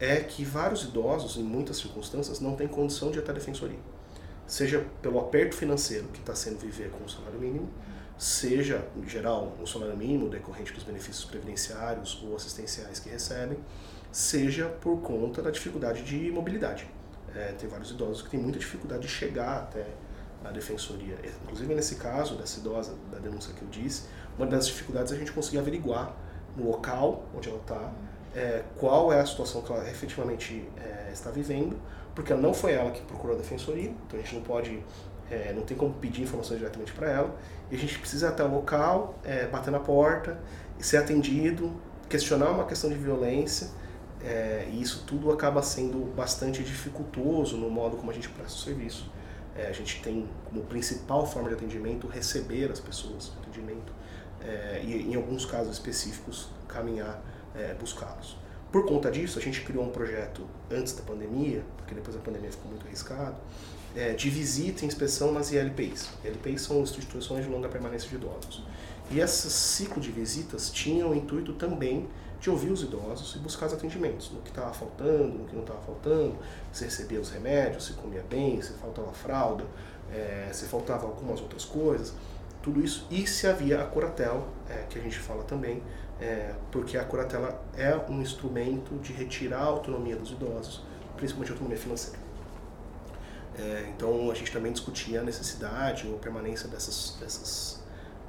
é 0.00 0.16
que 0.16 0.44
vários 0.44 0.82
idosos, 0.82 1.36
em 1.36 1.44
muitas 1.44 1.76
circunstâncias, 1.76 2.40
não 2.40 2.56
têm 2.56 2.66
condição 2.66 3.12
de 3.12 3.18
ir 3.18 3.22
até 3.22 3.30
a 3.30 3.34
defensoria 3.34 3.78
seja 4.46 4.84
pelo 5.00 5.18
aperto 5.18 5.54
financeiro 5.56 6.08
que 6.08 6.20
está 6.20 6.34
sendo 6.34 6.58
viver 6.58 6.90
com 6.90 7.04
o 7.04 7.08
salário 7.08 7.38
mínimo, 7.38 7.68
seja, 8.18 8.86
em 8.96 9.08
geral, 9.08 9.56
o 9.60 9.66
salário 9.66 9.96
mínimo 9.96 10.28
decorrente 10.28 10.72
dos 10.72 10.84
benefícios 10.84 11.24
previdenciários 11.24 12.22
ou 12.22 12.36
assistenciais 12.36 13.00
que 13.00 13.08
recebem, 13.08 13.58
seja 14.12 14.68
por 14.68 15.00
conta 15.00 15.42
da 15.42 15.50
dificuldade 15.50 16.02
de 16.02 16.30
mobilidade. 16.30 16.86
É, 17.34 17.52
tem 17.52 17.68
vários 17.68 17.90
idosos 17.90 18.22
que 18.22 18.30
têm 18.30 18.40
muita 18.40 18.58
dificuldade 18.58 19.02
de 19.02 19.08
chegar 19.08 19.60
até 19.60 19.86
a 20.44 20.50
defensoria. 20.50 21.16
Inclusive, 21.44 21.74
nesse 21.74 21.96
caso 21.96 22.34
dessa 22.36 22.60
idosa, 22.60 22.94
da 23.10 23.18
denúncia 23.18 23.54
que 23.54 23.62
eu 23.62 23.68
disse, 23.68 24.04
uma 24.36 24.46
das 24.46 24.66
dificuldades 24.66 25.12
é 25.12 25.16
a 25.16 25.18
gente 25.18 25.32
conseguir 25.32 25.58
averiguar 25.58 26.14
no 26.56 26.70
local 26.70 27.24
onde 27.34 27.48
ela 27.48 27.58
está 27.58 27.92
é, 28.34 28.62
qual 28.78 29.12
é 29.12 29.20
a 29.20 29.26
situação 29.26 29.62
que 29.62 29.72
ela 29.72 29.88
efetivamente 29.88 30.66
é, 30.76 31.10
está 31.12 31.30
vivendo, 31.30 31.76
porque 32.14 32.32
não 32.34 32.52
foi 32.52 32.72
ela 32.72 32.90
que 32.90 33.02
procurou 33.02 33.36
a 33.36 33.38
defensoria, 33.38 33.90
então 34.06 34.18
a 34.18 34.22
gente 34.22 34.34
não 34.34 34.42
pode, 34.42 34.82
é, 35.30 35.52
não 35.52 35.62
tem 35.62 35.76
como 35.76 35.92
pedir 35.94 36.22
informações 36.22 36.58
diretamente 36.58 36.92
para 36.92 37.10
ela, 37.10 37.34
e 37.70 37.74
a 37.74 37.78
gente 37.78 37.98
precisa 37.98 38.26
ir 38.26 38.28
até 38.30 38.44
o 38.44 38.52
local, 38.52 39.14
é, 39.24 39.46
bater 39.46 39.70
na 39.70 39.80
porta, 39.80 40.38
ser 40.78 40.98
atendido, 40.98 41.72
questionar 42.08 42.50
uma 42.50 42.64
questão 42.64 42.90
de 42.90 42.96
violência, 42.96 43.70
é, 44.22 44.68
e 44.70 44.80
isso 44.80 45.04
tudo 45.06 45.32
acaba 45.32 45.62
sendo 45.62 46.12
bastante 46.14 46.62
dificultoso 46.62 47.56
no 47.56 47.68
modo 47.68 47.96
como 47.96 48.10
a 48.10 48.14
gente 48.14 48.28
presta 48.28 48.58
o 48.58 48.62
serviço. 48.62 49.10
É, 49.56 49.66
a 49.66 49.72
gente 49.72 50.00
tem 50.00 50.28
como 50.44 50.62
principal 50.62 51.26
forma 51.26 51.48
de 51.48 51.56
atendimento 51.56 52.06
receber 52.06 52.70
as 52.70 52.80
pessoas, 52.80 53.32
atendimento, 53.40 53.92
e 54.82 55.12
em 55.12 55.14
alguns 55.14 55.44
casos 55.44 55.74
específicos 55.74 56.48
caminhar, 56.66 57.22
é, 57.54 57.74
buscá-los. 57.74 58.36
Por 58.70 58.86
conta 58.86 59.10
disso, 59.10 59.38
a 59.38 59.42
gente 59.42 59.60
criou 59.60 59.84
um 59.84 59.90
projeto 59.90 60.46
antes 60.70 60.94
da 60.94 61.02
pandemia, 61.02 61.62
porque 61.76 61.94
depois 61.94 62.16
da 62.16 62.22
pandemia 62.22 62.50
ficou 62.50 62.70
muito 62.70 62.86
arriscado, 62.86 63.36
é, 63.94 64.14
de 64.14 64.30
visita 64.30 64.84
e 64.84 64.88
inspeção 64.88 65.30
nas 65.32 65.52
ILPs. 65.52 66.08
ILPs 66.24 66.62
são 66.62 66.80
instituições 66.80 67.44
de 67.44 67.50
longa 67.50 67.68
permanência 67.68 68.08
de 68.08 68.14
idosos. 68.14 68.64
E 69.10 69.20
esse 69.20 69.50
ciclo 69.50 70.00
de 70.00 70.10
visitas 70.10 70.70
tinha 70.70 71.06
o 71.06 71.14
intuito 71.14 71.52
também 71.52 72.08
de 72.40 72.50
ouvir 72.50 72.72
os 72.72 72.82
idosos 72.82 73.36
e 73.36 73.38
buscar 73.38 73.66
os 73.66 73.74
atendimentos, 73.74 74.30
no 74.30 74.40
que 74.40 74.48
estava 74.48 74.72
faltando, 74.72 75.38
no 75.38 75.44
que 75.44 75.54
não 75.54 75.62
estava 75.62 75.80
faltando, 75.82 76.36
se 76.72 76.84
recebia 76.84 77.20
os 77.20 77.30
remédios, 77.30 77.84
se 77.84 77.92
comia 77.92 78.24
bem, 78.28 78.60
se 78.60 78.72
faltava 78.72 79.12
fralda, 79.12 79.64
é, 80.10 80.48
se 80.52 80.64
faltava 80.64 81.06
algumas 81.06 81.40
outras 81.40 81.64
coisas, 81.64 82.14
tudo 82.60 82.82
isso, 82.82 83.06
e 83.10 83.26
se 83.26 83.46
havia 83.46 83.80
a 83.80 83.84
curatela, 83.84 84.44
é, 84.68 84.84
que 84.88 84.98
a 84.98 85.02
gente 85.02 85.18
fala 85.18 85.44
também, 85.44 85.82
é, 86.22 86.54
porque 86.70 86.96
a 86.96 87.04
curatela 87.04 87.60
é 87.76 87.96
um 88.08 88.22
instrumento 88.22 88.94
de 89.00 89.12
retirar 89.12 89.58
a 89.58 89.64
autonomia 89.64 90.14
dos 90.14 90.30
idosos, 90.30 90.84
principalmente 91.16 91.50
a 91.50 91.54
autonomia 91.54 91.78
financeira. 91.78 92.18
É, 93.58 93.92
então 93.94 94.30
a 94.30 94.34
gente 94.34 94.52
também 94.52 94.72
discutia 94.72 95.20
a 95.20 95.24
necessidade 95.24 96.06
ou 96.06 96.18
permanência 96.18 96.68
dessas, 96.68 97.16
dessas, 97.18 97.82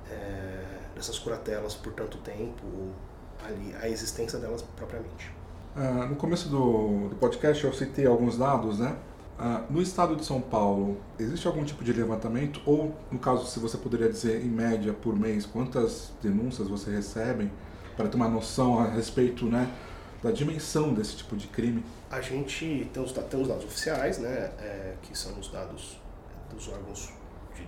é, 0.10 0.64
dessas 0.96 1.20
curatelas 1.20 1.76
por 1.76 1.94
tanto 1.94 2.18
tempo, 2.18 2.64
ali, 3.46 3.76
a 3.80 3.88
existência 3.88 4.40
delas 4.40 4.64
propriamente. 4.76 5.32
Uh, 5.76 6.08
no 6.08 6.16
começo 6.16 6.50
do, 6.50 7.10
do, 7.10 7.16
podcast 7.16 7.64
eu 7.64 7.74
citei 7.74 8.06
alguns 8.06 8.38
dados, 8.38 8.80
né? 8.80 8.96
Uh, 9.40 9.74
no 9.74 9.82
estado 9.82 10.16
de 10.16 10.24
São 10.24 10.40
Paulo, 10.40 10.98
existe 11.20 11.48
algum 11.48 11.64
tipo 11.64 11.84
de 11.84 11.94
levantamento? 11.94 12.62
Ou, 12.66 12.94
no 13.12 13.18
caso, 13.18 13.48
se 13.48 13.60
você 13.60 13.78
poderia 13.78 14.08
dizer, 14.08 14.46
em 14.46 14.50
média, 14.50 14.94
por 14.94 15.18
mês, 15.18 15.46
quantas 15.46 16.12
denúncias 16.22 16.68
você 16.68 16.92
recebe 16.92 17.52
para 17.96 18.08
ter 18.08 18.16
uma 18.16 18.28
noção 18.28 18.80
a 18.80 18.90
respeito 18.90 19.46
né, 19.46 19.70
da 20.22 20.32
dimensão 20.32 20.94
desse 20.94 21.18
tipo 21.18 21.36
de 21.36 21.48
crime? 21.48 21.84
A 22.10 22.22
gente 22.22 22.90
tem 22.94 23.04
os, 23.04 23.12
tem 23.12 23.42
os 23.42 23.48
dados 23.48 23.66
oficiais, 23.66 24.20
né, 24.20 24.52
é, 24.60 24.96
que 25.02 25.18
são 25.18 25.38
os 25.40 25.50
dados 25.50 25.98
dos 26.54 26.68
órgãos 26.68 27.12
de, 27.56 27.64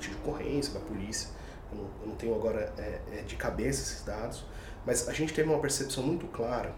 de 0.00 0.08
de 0.08 0.14
ocorrência, 0.16 0.72
da 0.74 0.80
polícia. 0.80 1.28
Eu 1.70 1.78
não, 1.78 1.84
eu 2.02 2.08
não 2.08 2.16
tenho 2.16 2.34
agora 2.34 2.72
é, 2.78 3.00
é, 3.12 3.22
de 3.22 3.36
cabeça 3.36 3.82
esses 3.82 4.04
dados, 4.04 4.44
mas 4.86 5.08
a 5.08 5.12
gente 5.12 5.32
teve 5.32 5.48
uma 5.48 5.58
percepção 5.58 6.02
muito 6.02 6.26
clara 6.26 6.74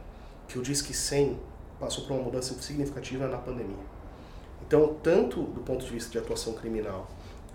que 0.49 0.59
o 0.59 0.63
Disque 0.63 0.95
100 0.95 1.39
passou 1.79 2.05
por 2.05 2.15
uma 2.15 2.23
mudança 2.23 2.55
significativa 2.61 3.27
na 3.27 3.39
pandemia. 3.39 3.85
Então, 4.67 4.97
tanto 5.03 5.43
do 5.43 5.61
ponto 5.61 5.85
de 5.85 5.91
vista 5.93 6.11
de 6.11 6.19
atuação 6.19 6.55
criminal, 6.55 7.09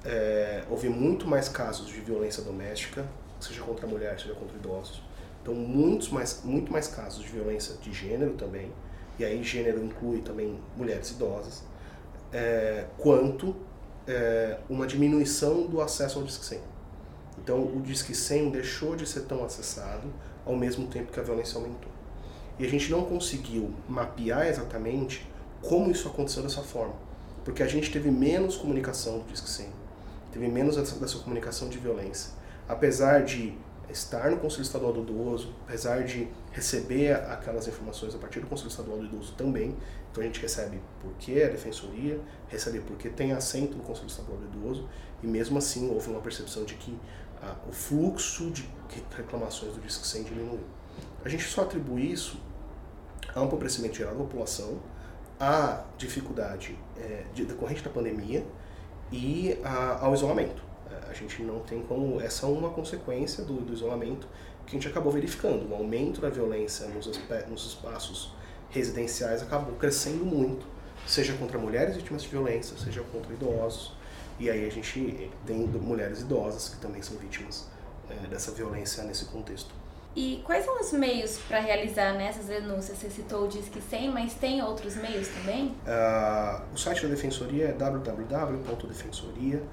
é, 0.03 0.63
houve 0.69 0.89
muito 0.89 1.27
mais 1.27 1.49
casos 1.49 1.87
de 1.87 1.99
violência 2.01 2.43
doméstica, 2.43 3.05
seja 3.39 3.61
contra 3.61 3.85
a 3.85 3.89
mulher, 3.89 4.19
seja 4.19 4.33
contra 4.33 4.55
idosos. 4.55 5.01
Então, 5.41 5.53
muitos 5.55 6.09
mais, 6.09 6.41
muito 6.43 6.71
mais 6.71 6.87
casos 6.87 7.23
de 7.23 7.29
violência 7.29 7.75
de 7.81 7.91
gênero 7.91 8.33
também, 8.33 8.71
e 9.17 9.25
aí 9.25 9.43
gênero 9.43 9.83
inclui 9.83 10.21
também 10.21 10.59
mulheres 10.77 11.11
idosas, 11.11 11.63
é, 12.31 12.85
quanto 12.97 13.55
é, 14.07 14.57
uma 14.69 14.85
diminuição 14.85 15.67
do 15.67 15.81
acesso 15.81 16.19
ao 16.19 16.25
Disque 16.25 16.45
100. 16.45 16.59
Então, 17.43 17.61
o 17.61 17.81
Disque 17.81 18.13
100 18.13 18.51
deixou 18.51 18.95
de 18.95 19.07
ser 19.07 19.21
tão 19.21 19.43
acessado 19.43 20.07
ao 20.45 20.55
mesmo 20.55 20.87
tempo 20.87 21.11
que 21.11 21.19
a 21.19 21.23
violência 21.23 21.57
aumentou. 21.57 21.91
E 22.59 22.65
a 22.65 22.69
gente 22.69 22.91
não 22.91 23.03
conseguiu 23.05 23.73
mapear 23.87 24.47
exatamente 24.47 25.27
como 25.61 25.89
isso 25.91 26.07
aconteceu 26.07 26.43
dessa 26.43 26.61
forma. 26.61 26.93
Porque 27.43 27.63
a 27.63 27.67
gente 27.67 27.91
teve 27.91 28.11
menos 28.11 28.55
comunicação 28.55 29.19
do 29.19 29.25
Disque 29.25 29.49
100, 29.49 29.69
teve 30.31 30.47
menos 30.47 30.75
dessa, 30.75 30.95
dessa 30.97 31.17
comunicação 31.19 31.69
de 31.69 31.79
violência. 31.79 32.31
Apesar 32.67 33.23
de 33.23 33.57
estar 33.91 34.31
no 34.31 34.37
Conselho 34.37 34.63
Estadual 34.63 34.93
do 34.93 35.01
Idoso, 35.01 35.53
apesar 35.67 36.03
de 36.03 36.27
receber 36.51 37.13
aquelas 37.13 37.67
informações 37.67 38.15
a 38.15 38.17
partir 38.17 38.39
do 38.39 38.47
Conselho 38.47 38.69
Estadual 38.69 38.97
do 38.97 39.05
Idoso 39.05 39.33
também, 39.33 39.75
então 40.11 40.23
a 40.23 40.25
gente 40.25 40.41
recebe 40.41 40.81
porque 41.01 41.33
é 41.33 41.45
a 41.45 41.49
defensoria, 41.49 42.19
recebe 42.47 42.79
porque 42.81 43.09
tem 43.09 43.31
assento 43.31 43.77
no 43.77 43.83
Conselho 43.83 44.07
Estadual 44.07 44.37
do 44.37 44.45
Idoso, 44.45 44.89
e 45.21 45.27
mesmo 45.27 45.57
assim 45.57 45.89
houve 45.89 46.09
uma 46.09 46.19
percepção 46.19 46.63
de 46.65 46.75
que 46.75 46.97
ah, 47.41 47.55
o 47.67 47.71
fluxo 47.71 48.49
de 48.51 48.67
reclamações 49.15 49.73
do 49.73 49.81
Disque 49.81 50.05
100 50.05 50.23
diminuiu. 50.23 50.59
A 51.23 51.29
gente 51.29 51.43
só 51.43 51.61
atribui 51.61 52.11
isso 52.11 52.39
a 53.33 53.41
um 53.41 53.45
empobrecimento 53.45 53.95
geral 53.95 54.13
da 54.13 54.19
população, 54.19 54.79
à 55.39 55.83
dificuldade 55.97 56.77
é, 56.97 57.23
de, 57.33 57.45
decorrente 57.45 57.83
da 57.83 57.89
pandemia 57.89 58.45
e 59.11 59.57
a, 59.63 60.05
ao 60.05 60.13
isolamento. 60.13 60.70
A 61.09 61.13
gente 61.13 61.41
não 61.41 61.59
tem 61.59 61.81
como. 61.83 62.19
Essa 62.21 62.45
é 62.45 62.49
uma 62.49 62.69
consequência 62.69 63.43
do, 63.43 63.55
do 63.61 63.73
isolamento 63.73 64.27
que 64.65 64.75
a 64.75 64.79
gente 64.79 64.87
acabou 64.87 65.11
verificando. 65.11 65.69
O 65.69 65.75
aumento 65.75 66.21
da 66.21 66.29
violência 66.29 66.87
nos, 66.87 67.07
nos 67.49 67.65
espaços 67.65 68.33
residenciais 68.69 69.41
acabou 69.41 69.75
crescendo 69.75 70.25
muito, 70.25 70.65
seja 71.05 71.33
contra 71.33 71.57
mulheres 71.57 71.95
vítimas 71.97 72.23
de 72.23 72.29
violência, 72.29 72.77
seja 72.77 73.01
contra 73.11 73.33
idosos. 73.33 73.93
E 74.39 74.49
aí 74.49 74.65
a 74.65 74.71
gente 74.71 75.29
tem 75.45 75.57
mulheres 75.67 76.21
idosas 76.21 76.69
que 76.69 76.77
também 76.77 77.01
são 77.01 77.17
vítimas 77.17 77.67
é, 78.09 78.27
dessa 78.27 78.51
violência 78.51 79.03
nesse 79.03 79.25
contexto. 79.25 79.81
E 80.15 80.41
quais 80.45 80.65
são 80.65 80.79
os 80.79 80.91
meios 80.91 81.37
para 81.47 81.59
realizar 81.59 82.13
nessas 82.13 82.45
denúncias? 82.45 82.97
Você 82.97 83.09
citou 83.09 83.45
o 83.45 83.47
Disque 83.47 83.81
100, 83.81 84.11
mas 84.11 84.33
tem 84.33 84.61
outros 84.61 84.95
meios 84.97 85.29
também? 85.29 85.67
Uh, 85.67 86.61
o 86.73 86.77
site 86.77 87.03
da 87.03 87.09
Defensoria 87.09 87.69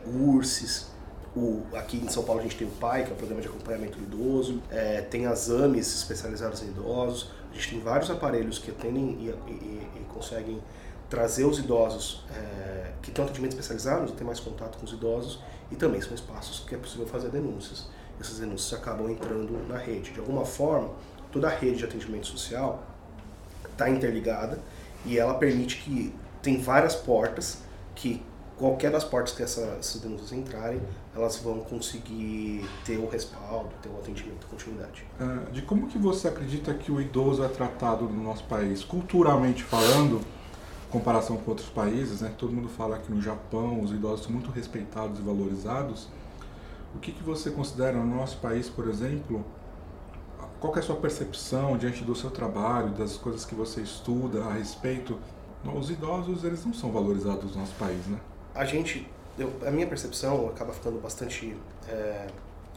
o, 1.34 1.62
aqui 1.72 1.96
em 1.96 2.08
São 2.10 2.22
Paulo 2.22 2.40
a 2.40 2.42
gente 2.42 2.56
tem 2.56 2.66
o 2.66 2.70
PAI, 2.72 3.04
que 3.04 3.10
é 3.10 3.14
o 3.14 3.16
Programa 3.16 3.40
de 3.40 3.48
Acompanhamento 3.48 3.98
do 3.98 4.04
Idoso, 4.04 4.62
é, 4.70 5.00
tem 5.00 5.24
as 5.24 5.48
AMES 5.48 5.94
especializadas 5.94 6.62
em 6.62 6.66
idosos, 6.66 7.30
a 7.50 7.54
gente 7.54 7.70
tem 7.70 7.80
vários 7.80 8.10
aparelhos 8.10 8.58
que 8.58 8.70
atendem 8.70 9.16
e, 9.20 9.30
e, 9.50 9.88
e 9.96 10.04
conseguem 10.12 10.60
trazer 11.08 11.44
os 11.44 11.58
idosos 11.58 12.24
é, 12.34 12.92
que 13.02 13.10
têm 13.10 13.24
atendimento 13.24 13.52
especializado, 13.52 14.12
ter 14.12 14.24
mais 14.24 14.40
contato 14.40 14.78
com 14.78 14.84
os 14.84 14.92
idosos, 14.92 15.40
e 15.70 15.76
também 15.76 16.00
são 16.00 16.14
espaços 16.14 16.64
que 16.66 16.74
é 16.74 16.78
possível 16.78 17.06
fazer 17.06 17.28
denúncias. 17.28 17.88
Essas 18.20 18.38
denúncias 18.38 18.78
acabam 18.78 19.10
entrando 19.10 19.52
na 19.68 19.76
rede. 19.76 20.12
De 20.12 20.20
alguma 20.20 20.44
forma, 20.44 20.90
toda 21.30 21.48
a 21.48 21.50
rede 21.50 21.78
de 21.78 21.84
atendimento 21.84 22.26
social 22.26 22.82
está 23.70 23.88
interligada 23.88 24.58
e 25.04 25.18
ela 25.18 25.34
permite 25.34 25.76
que 25.78 26.14
tem 26.42 26.60
várias 26.60 26.94
portas 26.94 27.58
que 27.94 28.22
qualquer 28.56 28.90
das 28.90 29.04
portas 29.04 29.32
que 29.32 29.42
essa, 29.42 29.60
essas 29.78 30.00
denúncias 30.00 30.32
entrarem, 30.32 30.80
elas 31.14 31.36
vão 31.36 31.60
conseguir 31.60 32.68
ter 32.84 32.98
o 32.98 33.08
respaldo, 33.08 33.70
ter 33.80 33.88
o 33.88 33.96
atendimento, 33.96 34.46
a 34.46 34.50
continuidade. 34.50 35.06
Uh, 35.20 35.50
de 35.52 35.62
como 35.62 35.86
que 35.86 35.96
você 35.96 36.28
acredita 36.28 36.74
que 36.74 36.90
o 36.90 37.00
idoso 37.00 37.44
é 37.44 37.48
tratado 37.48 38.04
no 38.04 38.22
nosso 38.22 38.44
país? 38.44 38.82
Culturalmente 38.82 39.62
falando, 39.62 40.20
em 40.20 40.37
comparação 40.90 41.36
com 41.36 41.50
outros 41.50 41.68
países, 41.68 42.20
né? 42.20 42.32
todo 42.36 42.52
mundo 42.52 42.68
fala 42.68 42.98
que 42.98 43.12
no 43.12 43.20
Japão 43.20 43.82
os 43.82 43.90
idosos 43.90 44.24
são 44.24 44.32
muito 44.32 44.50
respeitados 44.50 45.18
e 45.18 45.22
valorizados. 45.22 46.08
O 46.94 46.98
que, 46.98 47.12
que 47.12 47.22
você 47.22 47.50
considera 47.50 47.98
no 47.98 48.16
nosso 48.16 48.38
país, 48.38 48.68
por 48.68 48.88
exemplo, 48.88 49.44
qual 50.58 50.74
é 50.76 50.78
a 50.78 50.82
sua 50.82 50.96
percepção 50.96 51.76
diante 51.76 52.02
do 52.02 52.14
seu 52.14 52.30
trabalho, 52.30 52.90
das 52.90 53.16
coisas 53.16 53.44
que 53.44 53.54
você 53.54 53.82
estuda 53.82 54.44
a 54.44 54.52
respeito? 54.54 55.18
Os 55.64 55.90
idosos, 55.90 56.44
eles 56.44 56.64
não 56.64 56.72
são 56.72 56.90
valorizados 56.90 57.54
no 57.54 57.60
nosso 57.60 57.74
país, 57.74 58.06
né? 58.06 58.18
a 58.58 58.64
gente, 58.64 59.08
eu, 59.38 59.52
a 59.64 59.70
minha 59.70 59.86
percepção 59.86 60.48
acaba 60.48 60.72
ficando 60.72 61.00
bastante 61.00 61.56
é, 61.88 62.26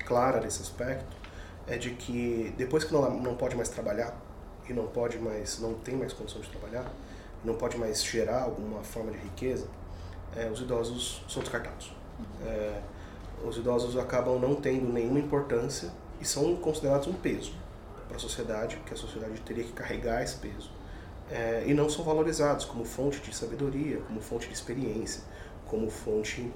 clara 0.05 0.39
nesse 0.39 0.61
aspecto, 0.61 1.15
é 1.67 1.75
de 1.75 1.89
que 1.91 2.53
depois 2.55 2.83
que 2.83 2.93
não, 2.93 3.19
não 3.19 3.35
pode 3.35 3.55
mais 3.55 3.67
trabalhar, 3.69 4.15
e 4.69 4.73
não 4.73 4.85
pode 4.85 5.17
mais, 5.17 5.59
não 5.59 5.73
tem 5.73 5.95
mais 5.95 6.13
condição 6.13 6.39
de 6.39 6.49
trabalhar, 6.49 6.85
não 7.43 7.55
pode 7.55 7.77
mais 7.77 8.03
gerar 8.03 8.43
alguma 8.43 8.83
forma 8.83 9.11
de 9.11 9.17
riqueza, 9.17 9.67
é, 10.35 10.49
os 10.49 10.61
idosos 10.61 11.23
são 11.27 11.41
descartados. 11.41 11.93
É, 12.45 12.81
os 13.43 13.57
idosos 13.57 13.97
acabam 13.97 14.39
não 14.39 14.55
tendo 14.55 14.91
nenhuma 14.91 15.19
importância 15.19 15.89
e 16.19 16.25
são 16.25 16.55
considerados 16.55 17.07
um 17.07 17.13
peso 17.13 17.53
para 18.07 18.17
a 18.17 18.19
sociedade, 18.19 18.77
que 18.85 18.93
a 18.93 18.97
sociedade 18.97 19.39
teria 19.41 19.63
que 19.63 19.71
carregar 19.71 20.21
esse 20.21 20.37
peso. 20.37 20.71
É, 21.29 21.63
e 21.65 21.73
não 21.73 21.89
são 21.89 22.03
valorizados 22.03 22.65
como 22.65 22.83
fonte 22.83 23.19
de 23.21 23.35
sabedoria, 23.35 24.01
como 24.01 24.21
fonte 24.21 24.47
de 24.47 24.53
experiência, 24.53 25.23
como 25.65 25.89
fonte 25.89 26.51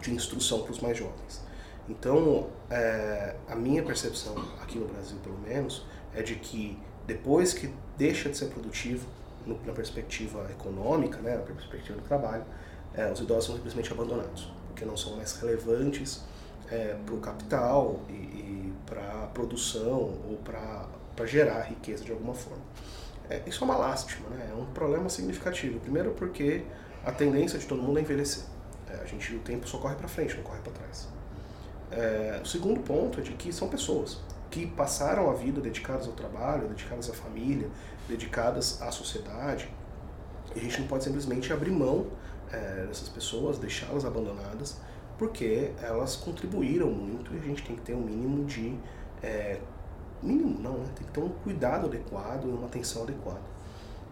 de 0.00 0.12
instrução 0.12 0.62
para 0.62 0.72
os 0.72 0.80
mais 0.80 0.96
jovens. 0.96 1.42
Então, 1.88 2.48
é, 2.70 3.36
a 3.48 3.54
minha 3.54 3.82
percepção, 3.82 4.34
aqui 4.62 4.78
no 4.78 4.86
Brasil 4.86 5.18
pelo 5.22 5.38
menos, 5.38 5.84
é 6.14 6.22
de 6.22 6.36
que 6.36 6.78
depois 7.06 7.52
que 7.52 7.72
deixa 7.98 8.30
de 8.30 8.36
ser 8.36 8.46
produtivo, 8.46 9.06
no, 9.46 9.58
na 9.64 9.72
perspectiva 9.72 10.46
econômica, 10.50 11.18
né, 11.18 11.36
na 11.36 11.42
perspectiva 11.42 11.98
do 11.98 12.04
trabalho, 12.04 12.44
é, 12.94 13.10
os 13.10 13.20
idosos 13.20 13.46
são 13.46 13.54
simplesmente 13.56 13.92
abandonados, 13.92 14.52
porque 14.68 14.84
não 14.84 14.96
são 14.96 15.16
mais 15.16 15.34
relevantes 15.40 16.22
é, 16.70 16.96
para 17.04 17.14
o 17.14 17.18
capital 17.18 18.00
e, 18.08 18.12
e 18.12 18.72
para 18.86 19.24
a 19.24 19.26
produção 19.28 20.18
ou 20.28 20.38
para 20.44 21.26
gerar 21.26 21.62
riqueza 21.62 22.04
de 22.04 22.12
alguma 22.12 22.34
forma. 22.34 22.62
É, 23.30 23.42
isso 23.46 23.62
é 23.62 23.64
uma 23.64 23.76
lástima, 23.76 24.28
né? 24.30 24.50
é 24.50 24.54
um 24.54 24.66
problema 24.66 25.08
significativo. 25.08 25.80
Primeiro 25.80 26.10
porque 26.12 26.64
a 27.04 27.12
tendência 27.12 27.58
de 27.58 27.66
todo 27.66 27.82
mundo 27.82 27.98
é 27.98 28.02
envelhecer. 28.02 28.44
É, 28.90 29.02
a 29.02 29.04
gente, 29.04 29.34
o 29.34 29.38
tempo 29.40 29.66
só 29.66 29.78
corre 29.78 29.94
para 29.94 30.08
frente, 30.08 30.36
não 30.36 30.42
corre 30.42 30.60
para 30.60 30.72
trás. 30.72 31.08
É, 31.90 32.40
o 32.42 32.46
segundo 32.46 32.80
ponto 32.80 33.20
é 33.20 33.22
de 33.22 33.32
que 33.32 33.52
são 33.52 33.68
pessoas 33.68 34.18
que 34.52 34.66
passaram 34.66 35.30
a 35.30 35.32
vida 35.32 35.62
dedicadas 35.62 36.06
ao 36.06 36.12
trabalho, 36.12 36.68
dedicadas 36.68 37.08
à 37.08 37.14
família, 37.14 37.68
dedicadas 38.06 38.82
à 38.82 38.90
sociedade. 38.92 39.68
E 40.54 40.60
a 40.60 40.62
gente 40.62 40.82
não 40.82 40.86
pode 40.86 41.04
simplesmente 41.04 41.50
abrir 41.50 41.70
mão 41.70 42.06
é, 42.52 42.84
dessas 42.86 43.08
pessoas, 43.08 43.58
deixá-las 43.58 44.04
abandonadas, 44.04 44.76
porque 45.18 45.72
elas 45.82 46.16
contribuíram 46.16 46.90
muito 46.90 47.34
e 47.34 47.38
a 47.38 47.40
gente 47.40 47.64
tem 47.64 47.74
que 47.74 47.80
ter 47.80 47.94
um 47.94 48.02
mínimo 48.02 48.44
de. 48.44 48.76
É, 49.22 49.58
mínimo 50.22 50.60
não, 50.60 50.78
né? 50.78 50.86
Tem 50.94 51.06
que 51.06 51.12
ter 51.12 51.20
um 51.20 51.30
cuidado 51.30 51.86
adequado 51.86 52.44
e 52.44 52.50
uma 52.50 52.66
atenção 52.66 53.04
adequada. 53.04 53.40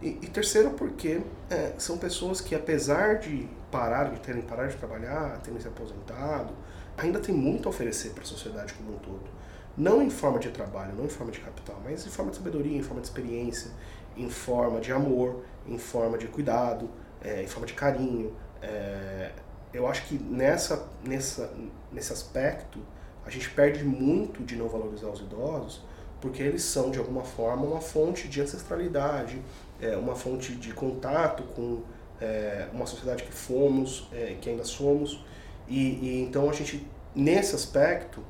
E, 0.00 0.08
e 0.22 0.26
terceiro, 0.28 0.70
porque 0.70 1.20
é, 1.50 1.74
são 1.76 1.98
pessoas 1.98 2.40
que, 2.40 2.54
apesar 2.54 3.18
de 3.18 3.46
parar, 3.70 4.04
de 4.04 4.20
terem 4.20 4.40
parado 4.40 4.70
de 4.70 4.78
trabalhar, 4.78 5.38
terem 5.42 5.60
se 5.60 5.68
aposentado, 5.68 6.54
ainda 6.96 7.20
tem 7.20 7.34
muito 7.34 7.68
a 7.68 7.70
oferecer 7.70 8.12
para 8.12 8.22
a 8.22 8.26
sociedade 8.26 8.72
como 8.72 8.94
um 8.94 8.98
todo. 8.98 9.39
Não 9.80 10.02
em 10.02 10.10
forma 10.10 10.38
de 10.38 10.50
trabalho, 10.50 10.94
não 10.94 11.06
em 11.06 11.08
forma 11.08 11.32
de 11.32 11.40
capital, 11.40 11.80
mas 11.82 12.06
em 12.06 12.10
forma 12.10 12.30
de 12.30 12.36
sabedoria, 12.36 12.76
em 12.76 12.82
forma 12.82 13.00
de 13.00 13.06
experiência, 13.06 13.70
em 14.14 14.28
forma 14.28 14.78
de 14.78 14.92
amor, 14.92 15.42
em 15.66 15.78
forma 15.78 16.18
de 16.18 16.26
cuidado, 16.26 16.90
é, 17.22 17.42
em 17.42 17.46
forma 17.46 17.66
de 17.66 17.72
carinho. 17.72 18.36
É, 18.60 19.32
eu 19.72 19.86
acho 19.86 20.06
que 20.06 20.18
nessa, 20.18 20.86
nessa, 21.02 21.50
nesse 21.90 22.12
aspecto 22.12 22.78
a 23.24 23.30
gente 23.30 23.48
perde 23.48 23.82
muito 23.82 24.42
de 24.44 24.54
não 24.54 24.68
valorizar 24.68 25.08
os 25.08 25.20
idosos, 25.20 25.82
porque 26.20 26.42
eles 26.42 26.62
são 26.62 26.90
de 26.90 26.98
alguma 26.98 27.24
forma 27.24 27.64
uma 27.64 27.80
fonte 27.80 28.28
de 28.28 28.38
ancestralidade, 28.42 29.40
é, 29.80 29.96
uma 29.96 30.14
fonte 30.14 30.56
de 30.56 30.74
contato 30.74 31.42
com 31.54 31.80
é, 32.20 32.68
uma 32.74 32.84
sociedade 32.84 33.22
que 33.22 33.32
fomos, 33.32 34.10
é, 34.12 34.36
que 34.38 34.50
ainda 34.50 34.64
somos, 34.64 35.24
e, 35.66 35.78
e, 35.78 36.22
então 36.22 36.50
a 36.50 36.52
gente, 36.52 36.86
nesse 37.14 37.54
aspecto, 37.54 38.22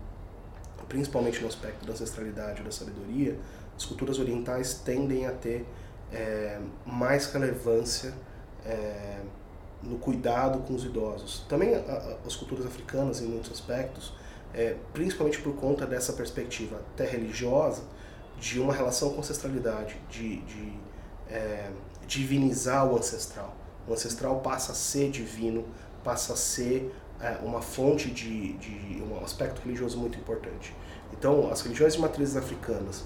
principalmente 0.90 1.40
no 1.40 1.46
aspecto 1.46 1.86
da 1.86 1.92
ancestralidade, 1.92 2.62
da 2.62 2.70
sabedoria, 2.72 3.38
as 3.76 3.86
culturas 3.86 4.18
orientais 4.18 4.74
tendem 4.74 5.24
a 5.24 5.30
ter 5.30 5.64
é, 6.12 6.60
mais 6.84 7.32
relevância 7.32 8.12
é, 8.66 9.20
no 9.82 9.98
cuidado 9.98 10.58
com 10.64 10.74
os 10.74 10.84
idosos. 10.84 11.46
Também 11.48 11.74
a, 11.76 11.78
a, 11.78 12.16
as 12.26 12.34
culturas 12.34 12.66
africanas, 12.66 13.22
em 13.22 13.26
muitos 13.26 13.52
aspectos, 13.52 14.12
é, 14.52 14.76
principalmente 14.92 15.40
por 15.40 15.54
conta 15.54 15.86
dessa 15.86 16.12
perspectiva 16.12 16.82
até 16.92 17.06
religiosa, 17.06 17.82
de 18.38 18.58
uma 18.58 18.74
relação 18.74 19.10
com 19.10 19.20
ancestralidade, 19.20 19.96
de, 20.10 20.40
de 20.42 20.72
é, 21.28 21.70
divinizar 22.06 22.84
o 22.90 22.96
ancestral. 22.96 23.54
O 23.86 23.92
ancestral 23.92 24.40
passa 24.40 24.72
a 24.72 24.74
ser 24.74 25.10
divino, 25.10 25.64
passa 26.02 26.32
a 26.32 26.36
ser 26.36 26.92
é, 27.20 27.38
uma 27.42 27.60
fonte 27.60 28.10
de, 28.10 28.54
de 28.54 29.02
um 29.02 29.22
aspecto 29.22 29.60
religioso 29.62 29.98
muito 29.98 30.18
importante. 30.18 30.74
Então, 31.20 31.50
as 31.52 31.60
religiões 31.60 31.92
de 31.92 32.00
matrizes 32.00 32.34
africanas 32.34 33.04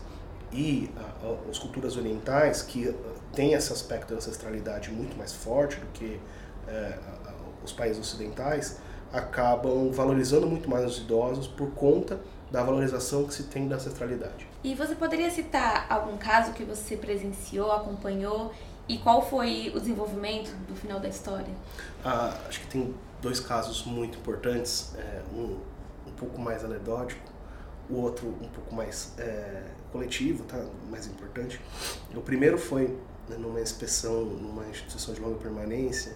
e 0.52 0.88
a, 0.96 1.50
as 1.50 1.58
culturas 1.58 1.96
orientais, 1.96 2.62
que 2.62 2.94
têm 3.32 3.54
esse 3.54 3.72
aspecto 3.72 4.10
da 4.10 4.16
ancestralidade 4.18 4.88
muito 4.92 5.18
mais 5.18 5.32
forte 5.32 5.80
do 5.80 5.86
que 5.88 6.20
é, 6.68 6.96
os 7.64 7.72
países 7.72 7.98
ocidentais, 7.98 8.78
acabam 9.12 9.90
valorizando 9.90 10.46
muito 10.46 10.70
mais 10.70 10.84
os 10.84 10.98
idosos 10.98 11.48
por 11.48 11.72
conta 11.72 12.20
da 12.52 12.62
valorização 12.62 13.26
que 13.26 13.34
se 13.34 13.42
tem 13.44 13.66
da 13.66 13.74
ancestralidade. 13.74 14.46
E 14.62 14.76
você 14.76 14.94
poderia 14.94 15.28
citar 15.28 15.84
algum 15.90 16.16
caso 16.16 16.52
que 16.52 16.62
você 16.62 16.96
presenciou, 16.96 17.72
acompanhou 17.72 18.52
e 18.88 18.96
qual 18.98 19.28
foi 19.28 19.72
o 19.74 19.80
desenvolvimento 19.80 20.54
do 20.68 20.76
final 20.76 21.00
da 21.00 21.08
história? 21.08 21.52
Ah, 22.04 22.38
acho 22.48 22.60
que 22.60 22.68
tem 22.68 22.94
dois 23.20 23.40
casos 23.40 23.84
muito 23.84 24.18
importantes, 24.18 24.94
é, 24.96 25.20
um 25.34 25.58
um 26.06 26.12
pouco 26.12 26.40
mais 26.40 26.64
anedótico, 26.64 27.20
o 27.90 27.96
outro 27.96 28.28
um 28.28 28.48
pouco 28.48 28.74
mais 28.74 29.12
é, 29.18 29.62
coletivo, 29.92 30.44
tá? 30.44 30.64
mais 30.90 31.06
importante. 31.06 31.60
O 32.14 32.20
primeiro 32.20 32.58
foi 32.58 32.88
né, 33.28 33.36
numa 33.38 33.60
inspeção 33.60 34.24
numa 34.24 34.66
instituição 34.66 35.14
de 35.14 35.20
longa 35.20 35.38
permanência 35.38 36.12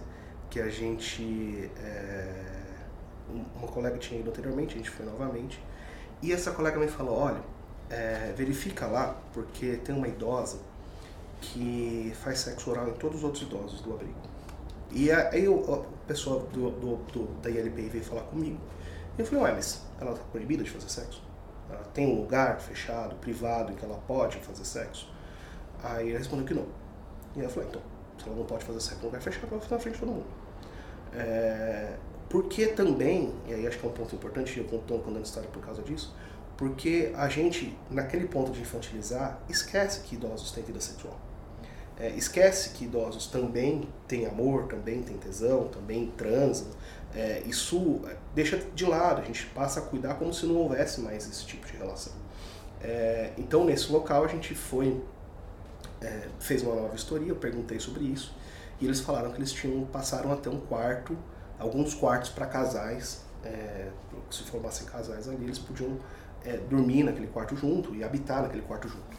que 0.49 0.59
a 0.59 0.69
gente 0.69 1.69
é, 1.77 2.33
uma 3.55 3.67
colega 3.67 3.97
tinha 3.97 4.19
ido 4.19 4.29
anteriormente, 4.29 4.73
a 4.73 4.77
gente 4.77 4.89
foi 4.89 5.05
novamente 5.05 5.61
e 6.21 6.33
essa 6.33 6.51
colega 6.51 6.79
me 6.79 6.87
falou, 6.87 7.17
olha, 7.17 7.41
é, 7.89 8.33
verifica 8.35 8.87
lá 8.87 9.15
porque 9.33 9.77
tem 9.77 9.95
uma 9.95 10.07
idosa 10.07 10.59
que 11.39 12.11
faz 12.21 12.39
sexo 12.39 12.69
oral 12.69 12.89
em 12.89 12.93
todos 12.93 13.19
os 13.19 13.23
outros 13.23 13.43
idosos 13.43 13.81
do 13.81 13.93
abrigo. 13.93 14.29
E 14.91 15.11
aí 15.11 15.45
a 15.45 16.07
pessoa 16.07 16.39
do, 16.51 16.71
do, 16.71 16.95
do, 17.13 17.25
da 17.41 17.49
ILPI 17.49 17.89
veio 17.89 18.03
falar 18.03 18.23
comigo. 18.23 18.59
E 19.17 19.21
eu 19.21 19.25
falei, 19.25 19.43
ué, 19.43 19.53
mas 19.53 19.81
ela 20.01 20.11
está 20.11 20.23
proibida 20.25 20.63
de 20.63 20.69
fazer 20.71 20.89
sexo? 20.89 21.21
Ela 21.69 21.83
tem 21.93 22.07
um 22.07 22.21
lugar 22.21 22.59
fechado, 22.59 23.15
privado, 23.15 23.71
em 23.71 23.75
que 23.75 23.85
ela 23.85 23.97
pode 24.07 24.37
fazer 24.37 24.65
sexo? 24.65 25.11
Aí 25.83 26.09
ele 26.09 26.17
respondeu 26.17 26.45
que 26.45 26.53
não. 26.53 26.65
E 27.35 27.41
eu 27.41 27.49
falei, 27.49 27.69
então, 27.69 27.81
se 28.17 28.27
ela 28.27 28.35
não 28.35 28.45
pode 28.45 28.65
fazer 28.65 28.79
sexo 28.79 28.99
no 28.99 29.05
lugar 29.05 29.21
fechado, 29.21 29.47
ela 29.47 29.51
vai 29.51 29.59
fazer 29.59 29.75
na 29.75 29.81
frente 29.81 29.93
de 29.93 29.99
todo 29.99 30.11
mundo. 30.11 30.25
É, 31.13 31.95
porque 32.29 32.67
também, 32.67 33.33
e 33.47 33.53
aí 33.53 33.67
acho 33.67 33.79
que 33.79 33.85
é 33.85 33.89
um 33.89 33.93
ponto 33.93 34.15
importante, 34.15 34.57
eu 34.59 34.65
estou 34.65 34.99
contando 34.99 35.23
história 35.23 35.49
por 35.49 35.63
causa 35.63 35.81
disso, 35.81 36.15
porque 36.57 37.13
a 37.15 37.29
gente, 37.29 37.77
naquele 37.89 38.27
ponto 38.27 38.51
de 38.51 38.61
infantilizar, 38.61 39.39
esquece 39.47 40.01
que 40.01 40.15
idosos 40.15 40.51
têm 40.51 40.63
vida 40.63 40.81
sexual. 40.81 41.17
É, 41.99 42.09
esquece 42.11 42.69
que 42.69 42.85
idosos 42.85 43.27
também 43.27 43.89
têm 44.07 44.25
amor, 44.25 44.67
também 44.67 45.03
têm 45.03 45.17
tesão, 45.17 45.67
também 45.67 46.11
transam. 46.15 46.67
É, 47.13 47.43
isso 47.45 48.01
deixa 48.33 48.57
de 48.73 48.85
lado, 48.85 49.21
a 49.21 49.25
gente 49.25 49.45
passa 49.47 49.79
a 49.79 49.83
cuidar 49.83 50.13
como 50.15 50.33
se 50.33 50.45
não 50.45 50.55
houvesse 50.55 51.01
mais 51.01 51.27
esse 51.27 51.45
tipo 51.45 51.67
de 51.67 51.75
relação. 51.75 52.13
É, 52.81 53.33
então, 53.37 53.65
nesse 53.65 53.91
local, 53.91 54.23
a 54.23 54.27
gente 54.27 54.55
foi, 54.55 55.01
é, 56.01 56.27
fez 56.39 56.63
uma 56.63 56.75
nova 56.75 56.89
vistoria, 56.89 57.29
eu 57.29 57.35
perguntei 57.35 57.79
sobre 57.79 58.05
isso, 58.05 58.33
e 58.79 58.85
eles 58.85 59.01
falaram 59.01 59.31
que 59.31 59.37
eles 59.37 59.51
tinham 59.51 59.85
passaram 59.85 60.31
até 60.31 60.49
um 60.49 60.59
quarto, 60.61 61.17
alguns 61.57 61.93
quartos 61.93 62.29
para 62.29 62.45
casais, 62.45 63.21
é, 63.43 63.89
se 64.31 64.43
formassem 64.43 64.85
casais 64.85 65.27
ali, 65.27 65.43
eles 65.43 65.59
podiam 65.59 65.97
é, 66.45 66.57
dormir 66.57 67.03
naquele 67.03 67.27
quarto 67.27 67.55
junto 67.55 67.93
e 67.93 68.03
habitar 68.03 68.41
naquele 68.41 68.61
quarto 68.61 68.87
junto. 68.87 69.17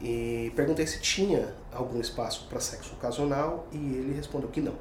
E 0.00 0.50
perguntei 0.56 0.86
se 0.86 1.00
tinha 1.00 1.54
algum 1.72 2.00
espaço 2.00 2.46
para 2.48 2.58
sexo 2.58 2.94
ocasional 2.94 3.66
e 3.70 3.76
ele 3.76 4.14
respondeu 4.14 4.48
que 4.48 4.60
não. 4.60 4.74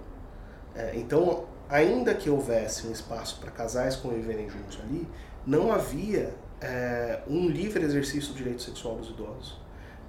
É, 0.74 0.94
então, 0.96 1.46
ainda 1.70 2.14
que 2.14 2.30
houvesse 2.30 2.88
um 2.88 2.92
espaço 2.92 3.40
para 3.40 3.52
casais 3.52 3.96
conviverem 3.96 4.50
juntos 4.50 4.80
ali, 4.82 5.06
não 5.46 5.72
havia 5.72 6.34
é, 6.62 7.20
um 7.28 7.48
livre 7.48 7.84
exercício 7.84 8.32
do 8.32 8.38
direito 8.38 8.62
sexual 8.62 8.96
dos 8.96 9.10
idosos. 9.10 9.58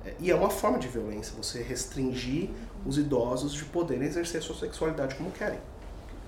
É, 0.04 0.14
e 0.20 0.30
é 0.30 0.34
uma 0.34 0.50
forma 0.50 0.78
de 0.78 0.86
violência 0.86 1.34
você 1.36 1.62
restringir 1.62 2.50
os 2.86 2.96
idosos 2.96 3.52
de 3.52 3.64
poderem 3.64 4.06
exercer 4.06 4.42
sua 4.42 4.56
sexualidade 4.56 5.16
como 5.16 5.30
querem. 5.30 5.58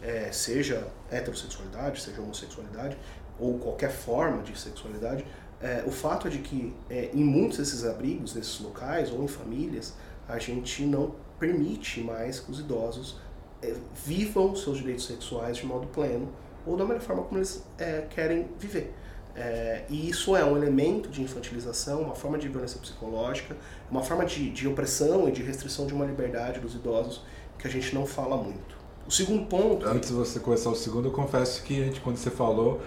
É, 0.03 0.31
seja 0.33 0.89
heterossexualidade, 1.11 2.01
seja 2.01 2.21
homossexualidade, 2.21 2.97
ou 3.39 3.59
qualquer 3.59 3.91
forma 3.91 4.43
de 4.43 4.59
sexualidade, 4.59 5.25
é, 5.63 5.85
o 5.87 5.91
fato 5.91 6.27
é 6.27 6.31
de 6.31 6.39
que 6.39 6.75
é, 6.91 7.11
em 7.15 7.23
muitos 7.23 7.59
desses 7.59 7.85
abrigos, 7.85 8.35
nesses 8.35 8.59
locais 8.61 9.13
ou 9.13 9.23
em 9.23 9.29
famílias, 9.29 9.95
a 10.29 10.39
gente 10.39 10.83
não 10.83 11.15
permite 11.39 12.01
mais 12.01 12.41
que 12.41 12.51
os 12.51 12.59
idosos 12.59 13.19
é, 13.63 13.75
vivam 14.05 14.55
seus 14.57 14.79
direitos 14.79 15.07
sexuais 15.07 15.57
de 15.57 15.65
modo 15.65 15.87
pleno 15.87 16.29
ou 16.67 16.77
da 16.77 16.85
melhor 16.85 17.01
forma 17.01 17.23
como 17.23 17.39
eles 17.39 17.65
é, 17.79 18.03
querem 18.11 18.49
viver. 18.59 18.93
É, 19.35 19.85
e 19.89 20.11
isso 20.11 20.37
é 20.37 20.45
um 20.45 20.57
elemento 20.57 21.09
de 21.09 21.23
infantilização, 21.23 22.03
uma 22.03 22.15
forma 22.15 22.37
de 22.39 22.49
violência 22.49 22.79
psicológica, 22.79 23.57
uma 23.91 24.03
forma 24.03 24.27
de, 24.27 24.51
de 24.51 24.69
opressão 24.69 25.29
e 25.29 25.33
de 25.33 25.43
restrição 25.43 25.87
de 25.87 25.95
uma 25.95 26.05
liberdade 26.05 26.61
dos 26.61 26.75
idosos 26.75 27.23
que 27.59 27.67
a 27.67 27.71
gente 27.71 27.95
não 27.95 28.05
fala 28.05 28.37
muito. 28.37 28.77
O 29.07 29.11
segundo 29.11 29.47
ponto. 29.47 29.87
Antes 29.87 30.11
de 30.11 30.15
você 30.15 30.39
começar 30.39 30.71
o 30.71 30.75
segundo, 30.75 31.09
eu 31.09 31.13
confesso 31.13 31.63
que 31.63 31.81
a 31.81 31.85
gente, 31.87 32.01
quando 32.01 32.17
você 32.17 32.31
falou 32.31 32.81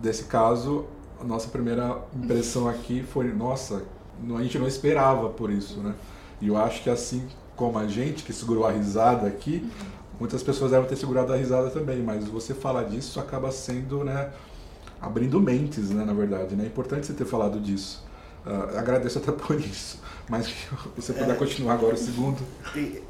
desse 0.00 0.24
caso, 0.24 0.86
a 1.22 1.24
nossa 1.24 1.48
primeira 1.48 1.98
impressão 2.14 2.68
aqui 2.68 3.02
foi: 3.02 3.32
nossa, 3.32 3.82
a 4.36 4.42
gente 4.42 4.58
não 4.58 4.66
esperava 4.66 5.28
por 5.30 5.50
isso, 5.50 5.80
né? 5.80 5.94
E 6.40 6.48
eu 6.48 6.56
acho 6.56 6.82
que 6.82 6.90
assim 6.90 7.26
como 7.56 7.78
a 7.78 7.86
gente 7.86 8.24
que 8.24 8.32
segurou 8.32 8.66
a 8.66 8.72
risada 8.72 9.26
aqui, 9.26 9.70
muitas 10.18 10.42
pessoas 10.42 10.72
devem 10.72 10.88
ter 10.88 10.96
segurado 10.96 11.32
a 11.32 11.36
risada 11.36 11.70
também, 11.70 12.02
mas 12.02 12.24
você 12.24 12.52
falar 12.52 12.84
disso 12.84 13.20
acaba 13.20 13.52
sendo, 13.52 14.02
né? 14.02 14.30
abrindo 15.02 15.40
mentes, 15.40 15.90
né, 15.90 16.04
na 16.04 16.14
verdade. 16.14 16.54
Né? 16.54 16.62
É 16.62 16.66
importante 16.68 17.06
você 17.06 17.12
ter 17.12 17.24
falado 17.24 17.58
disso. 17.58 18.04
Uh, 18.46 18.78
agradeço 18.78 19.18
até 19.18 19.32
por 19.32 19.58
isso. 19.58 20.00
Mas 20.28 20.46
se 20.46 20.54
você 20.96 21.12
puder 21.12 21.32
é, 21.32 21.34
continuar 21.34 21.74
agora 21.74 21.94
o 21.94 21.98
segundo. 21.98 22.40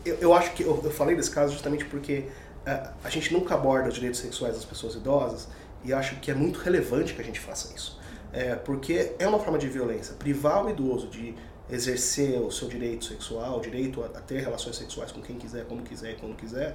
Eu, 0.05 0.14
eu 0.16 0.35
acho 0.35 0.53
que 0.53 0.62
eu, 0.62 0.81
eu, 0.83 0.90
falei 0.90 1.14
desse 1.14 1.31
caso 1.31 1.53
justamente 1.53 1.85
porque 1.85 2.27
uh, 2.66 2.88
a 3.05 3.11
gente 3.11 3.33
nunca 3.33 3.55
aborda 3.55 3.88
os 3.88 3.94
direitos 3.94 4.20
sexuais 4.20 4.55
das 4.55 4.64
pessoas 4.64 4.94
idosas 4.94 5.48
e 5.85 5.92
acho 5.92 6.16
que 6.16 6.31
é 6.31 6.35
muito 6.35 6.59
relevante 6.59 7.12
que 7.12 7.20
a 7.20 7.25
gente 7.25 7.38
faça 7.38 7.75
isso. 7.75 8.01
É, 8.33 8.55
porque 8.55 9.12
é 9.18 9.27
uma 9.27 9.38
forma 9.38 9.59
de 9.59 9.68
violência. 9.68 10.14
Privar 10.14 10.64
o 10.64 10.71
idoso 10.71 11.09
de 11.09 11.35
exercer 11.71 12.40
o 12.40 12.51
seu 12.51 12.68
direito 12.68 13.05
sexual, 13.05 13.59
o 13.59 13.61
direito 13.61 14.03
a, 14.03 14.07
a 14.07 14.21
ter 14.21 14.40
relações 14.40 14.77
sexuais 14.77 15.12
com 15.12 15.21
quem 15.21 15.37
quiser, 15.37 15.66
como 15.66 15.83
quiser 15.83 16.12
e 16.12 16.16
quando 16.16 16.37
quiser, 16.37 16.75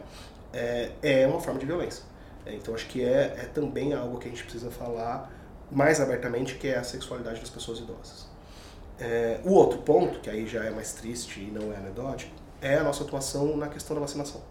é, 0.54 0.92
é 1.02 1.28
uma 1.28 1.40
forma 1.40 1.60
de 1.60 1.66
violência. 1.66 2.04
É, 2.46 2.54
então 2.54 2.74
acho 2.74 2.88
que 2.88 3.04
é, 3.04 3.36
é 3.38 3.50
também 3.54 3.94
algo 3.94 4.18
que 4.18 4.28
a 4.28 4.30
gente 4.30 4.44
precisa 4.44 4.72
falar 4.72 5.32
mais 5.72 6.00
abertamente, 6.00 6.56
que 6.56 6.68
é 6.68 6.78
a 6.78 6.84
sexualidade 6.84 7.40
das 7.42 7.50
pessoas 7.50 7.80
idosas. 7.80 8.28
É, 9.00 9.40
o 9.44 9.52
outro 9.52 9.80
ponto, 9.80 10.20
que 10.20 10.30
aí 10.30 10.48
já 10.48 10.64
é 10.64 10.72
mais 10.72 10.94
triste 10.94 11.40
e 11.40 11.52
não 11.52 11.72
é 11.74 11.78
anedótico, 11.78 12.32
é 12.62 12.78
a 12.78 12.84
nossa 12.84 13.04
atuação 13.04 13.56
na 13.58 13.68
questão 13.68 13.96
da 13.96 14.02
vacinação. 14.02 14.42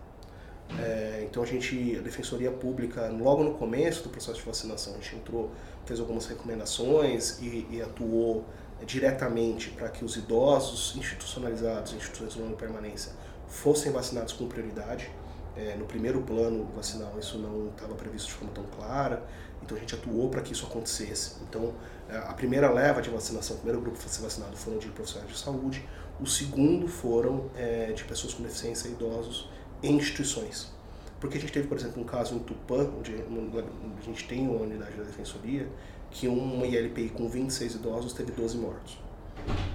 É, 0.78 1.24
então 1.28 1.42
a 1.42 1.46
gente, 1.46 1.96
a 1.96 2.02
Defensoria 2.02 2.50
Pública, 2.50 3.08
logo 3.08 3.42
no 3.44 3.54
começo 3.54 4.02
do 4.02 4.08
processo 4.08 4.40
de 4.40 4.46
vacinação, 4.46 4.94
a 4.94 4.96
gente 4.96 5.16
entrou, 5.16 5.50
fez 5.84 6.00
algumas 6.00 6.26
recomendações 6.26 7.38
e, 7.40 7.66
e 7.70 7.82
atuou 7.82 8.44
diretamente 8.84 9.70
para 9.70 9.88
que 9.88 10.04
os 10.04 10.16
idosos 10.16 10.94
institucionalizados, 10.96 11.94
instituições 11.94 12.34
de 12.34 12.40
longa 12.40 12.56
permanência, 12.56 13.12
fossem 13.48 13.92
vacinados 13.92 14.32
com 14.32 14.46
prioridade. 14.46 15.10
É, 15.56 15.74
no 15.74 15.86
primeiro 15.86 16.20
plano 16.20 16.68
vacinal 16.76 17.14
isso 17.18 17.38
não 17.38 17.68
estava 17.68 17.94
previsto 17.94 18.26
de 18.26 18.34
forma 18.34 18.52
tão 18.52 18.64
clara, 18.64 19.22
então 19.62 19.74
a 19.74 19.80
gente 19.80 19.94
atuou 19.94 20.28
para 20.28 20.42
que 20.42 20.52
isso 20.52 20.66
acontecesse. 20.66 21.36
Então 21.48 21.72
é, 22.10 22.18
a 22.18 22.34
primeira 22.34 22.70
leva 22.70 23.00
de 23.00 23.08
vacinação, 23.08 23.56
o 23.56 23.60
primeiro 23.60 23.80
grupo 23.80 23.98
a 24.04 24.08
ser 24.08 24.20
vacinado 24.20 24.54
foram 24.54 24.76
de 24.76 24.88
profissionais 24.88 25.32
de 25.32 25.38
saúde, 25.38 25.88
o 26.20 26.26
segundo 26.26 26.86
foram 26.86 27.50
é, 27.56 27.92
de 27.92 28.04
pessoas 28.04 28.34
com 28.34 28.42
deficiência 28.42 28.88
idosos 28.88 29.48
em 29.82 29.96
instituições. 29.96 30.72
Porque 31.20 31.38
a 31.38 31.40
gente 31.40 31.52
teve, 31.52 31.66
por 31.66 31.78
exemplo, 31.78 32.02
um 32.02 32.04
caso 32.04 32.34
em 32.34 32.38
Tupã, 32.40 32.90
onde 32.98 33.14
a 33.14 34.02
gente 34.02 34.28
tem 34.28 34.46
uma 34.46 34.60
unidade 34.60 34.96
da 34.96 35.02
defensoria, 35.02 35.68
que 36.10 36.28
uma 36.28 36.66
ILPI 36.66 37.10
com 37.10 37.28
26 37.28 37.76
idosos 37.76 38.12
teve 38.12 38.32
12 38.32 38.58
mortos 38.58 38.98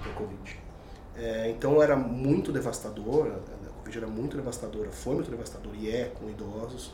por 0.04 0.14
Covid. 0.14 0.58
É, 1.16 1.50
então 1.50 1.82
era 1.82 1.96
muito 1.96 2.52
devastador, 2.52 3.40
Covid 3.78 3.98
era 3.98 4.08
muito 4.08 4.38
devastadora, 4.38 4.90
foi 4.92 5.16
muito 5.16 5.30
devastadora 5.30 5.76
e 5.76 5.90
é 5.90 6.06
com 6.06 6.30
idosos. 6.30 6.92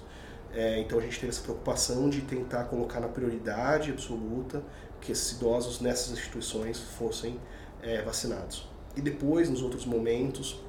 É, 0.54 0.80
então 0.80 0.98
a 0.98 1.02
gente 1.02 1.20
teve 1.20 1.30
essa 1.30 1.42
preocupação 1.42 2.10
de 2.10 2.22
tentar 2.22 2.66
colocar 2.66 3.00
na 3.00 3.08
prioridade 3.08 3.92
absoluta 3.92 4.64
que 5.02 5.12
esses 5.12 5.34
idosos 5.34 5.82
nessas 5.82 6.14
instituições 6.14 6.80
fossem 6.80 7.40
é, 7.82 8.02
vacinados. 8.02 8.68
E 8.96 9.02
depois, 9.02 9.50
nos 9.50 9.62
outros 9.62 9.86
momentos, 9.86 10.60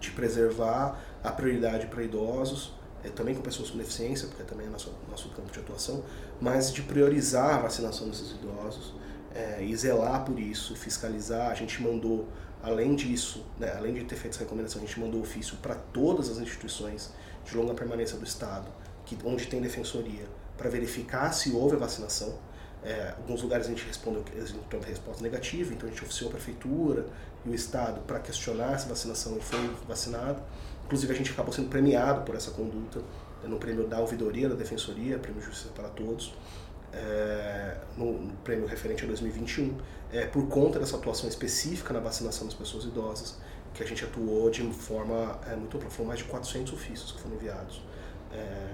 de 0.00 0.10
preservar 0.10 1.00
a 1.22 1.30
prioridade 1.30 1.86
para 1.86 2.02
idosos, 2.02 2.72
é, 3.04 3.08
também 3.08 3.34
com 3.34 3.42
pessoas 3.42 3.70
com 3.70 3.78
deficiência, 3.78 4.28
porque 4.28 4.42
também 4.44 4.66
é 4.66 4.70
nosso, 4.70 4.92
nosso 5.10 5.28
campo 5.30 5.50
de 5.52 5.58
atuação, 5.58 6.04
mas 6.40 6.72
de 6.72 6.82
priorizar 6.82 7.56
a 7.56 7.58
vacinação 7.58 8.08
desses 8.08 8.32
idosos 8.32 8.94
é, 9.34 9.62
e 9.62 9.74
zelar 9.76 10.24
por 10.24 10.38
isso, 10.38 10.74
fiscalizar. 10.76 11.50
A 11.50 11.54
gente 11.54 11.82
mandou 11.82 12.28
Além 12.62 12.94
disso, 12.94 13.44
né, 13.58 13.74
além 13.76 13.92
de 13.92 14.04
ter 14.04 14.14
feito 14.14 14.34
essa 14.34 14.44
recomendação, 14.44 14.80
a 14.80 14.86
gente 14.86 15.00
mandou 15.00 15.20
ofício 15.20 15.56
para 15.56 15.74
todas 15.74 16.30
as 16.30 16.38
instituições 16.38 17.10
de 17.44 17.56
longa 17.56 17.74
permanência 17.74 18.16
do 18.16 18.24
Estado, 18.24 18.68
que, 19.04 19.18
onde 19.24 19.48
tem 19.48 19.60
defensoria, 19.60 20.24
para 20.56 20.70
verificar 20.70 21.32
se 21.32 21.50
houve 21.50 21.74
a 21.74 21.78
vacinação. 21.80 22.38
É, 22.84 23.14
alguns 23.16 23.42
lugares 23.42 23.66
a 23.66 23.70
gente 23.70 23.84
respondeu 23.84 24.22
teve 24.22 24.86
resposta 24.86 25.22
negativa, 25.22 25.74
então 25.74 25.88
a 25.88 25.90
gente 25.90 26.04
oficiou 26.04 26.30
a 26.30 26.34
prefeitura 26.34 27.06
e 27.44 27.48
o 27.48 27.54
Estado 27.54 28.00
para 28.02 28.20
questionar 28.20 28.78
se 28.78 28.88
vacinação 28.88 29.40
foi 29.40 29.68
vacinado. 29.88 30.40
Inclusive 30.84 31.12
a 31.12 31.16
gente 31.16 31.30
acabou 31.32 31.52
sendo 31.52 31.68
premiado 31.68 32.22
por 32.22 32.34
essa 32.34 32.50
conduta 32.50 33.00
no 33.44 33.58
prêmio 33.58 33.86
da 33.86 33.98
ouvidoria 33.98 34.48
da 34.48 34.54
defensoria, 34.54 35.18
prêmio 35.18 35.42
Justiça 35.42 35.70
para 35.74 35.88
Todos 35.88 36.32
é, 36.92 37.76
no, 37.96 38.12
no, 38.12 38.32
prêmio 38.38 38.66
referente 38.66 39.04
a 39.04 39.06
2021, 39.06 39.76
é, 40.12 40.26
por 40.26 40.46
conta 40.48 40.78
dessa 40.78 40.96
atuação 40.96 41.28
específica 41.28 41.92
na 41.92 42.00
vacinação 42.00 42.46
das 42.46 42.54
pessoas 42.54 42.84
idosas, 42.84 43.38
que 43.74 43.82
a 43.82 43.86
gente 43.86 44.04
atuou 44.04 44.50
de 44.50 44.62
forma 44.72 45.38
é, 45.50 45.56
muito 45.56 45.76
ampla. 45.76 45.90
Foram 45.90 46.08
mais 46.08 46.18
de 46.18 46.26
400 46.26 46.72
ofícios 46.72 47.12
que 47.12 47.20
foram 47.20 47.36
enviados. 47.36 47.82
É, 48.32 48.68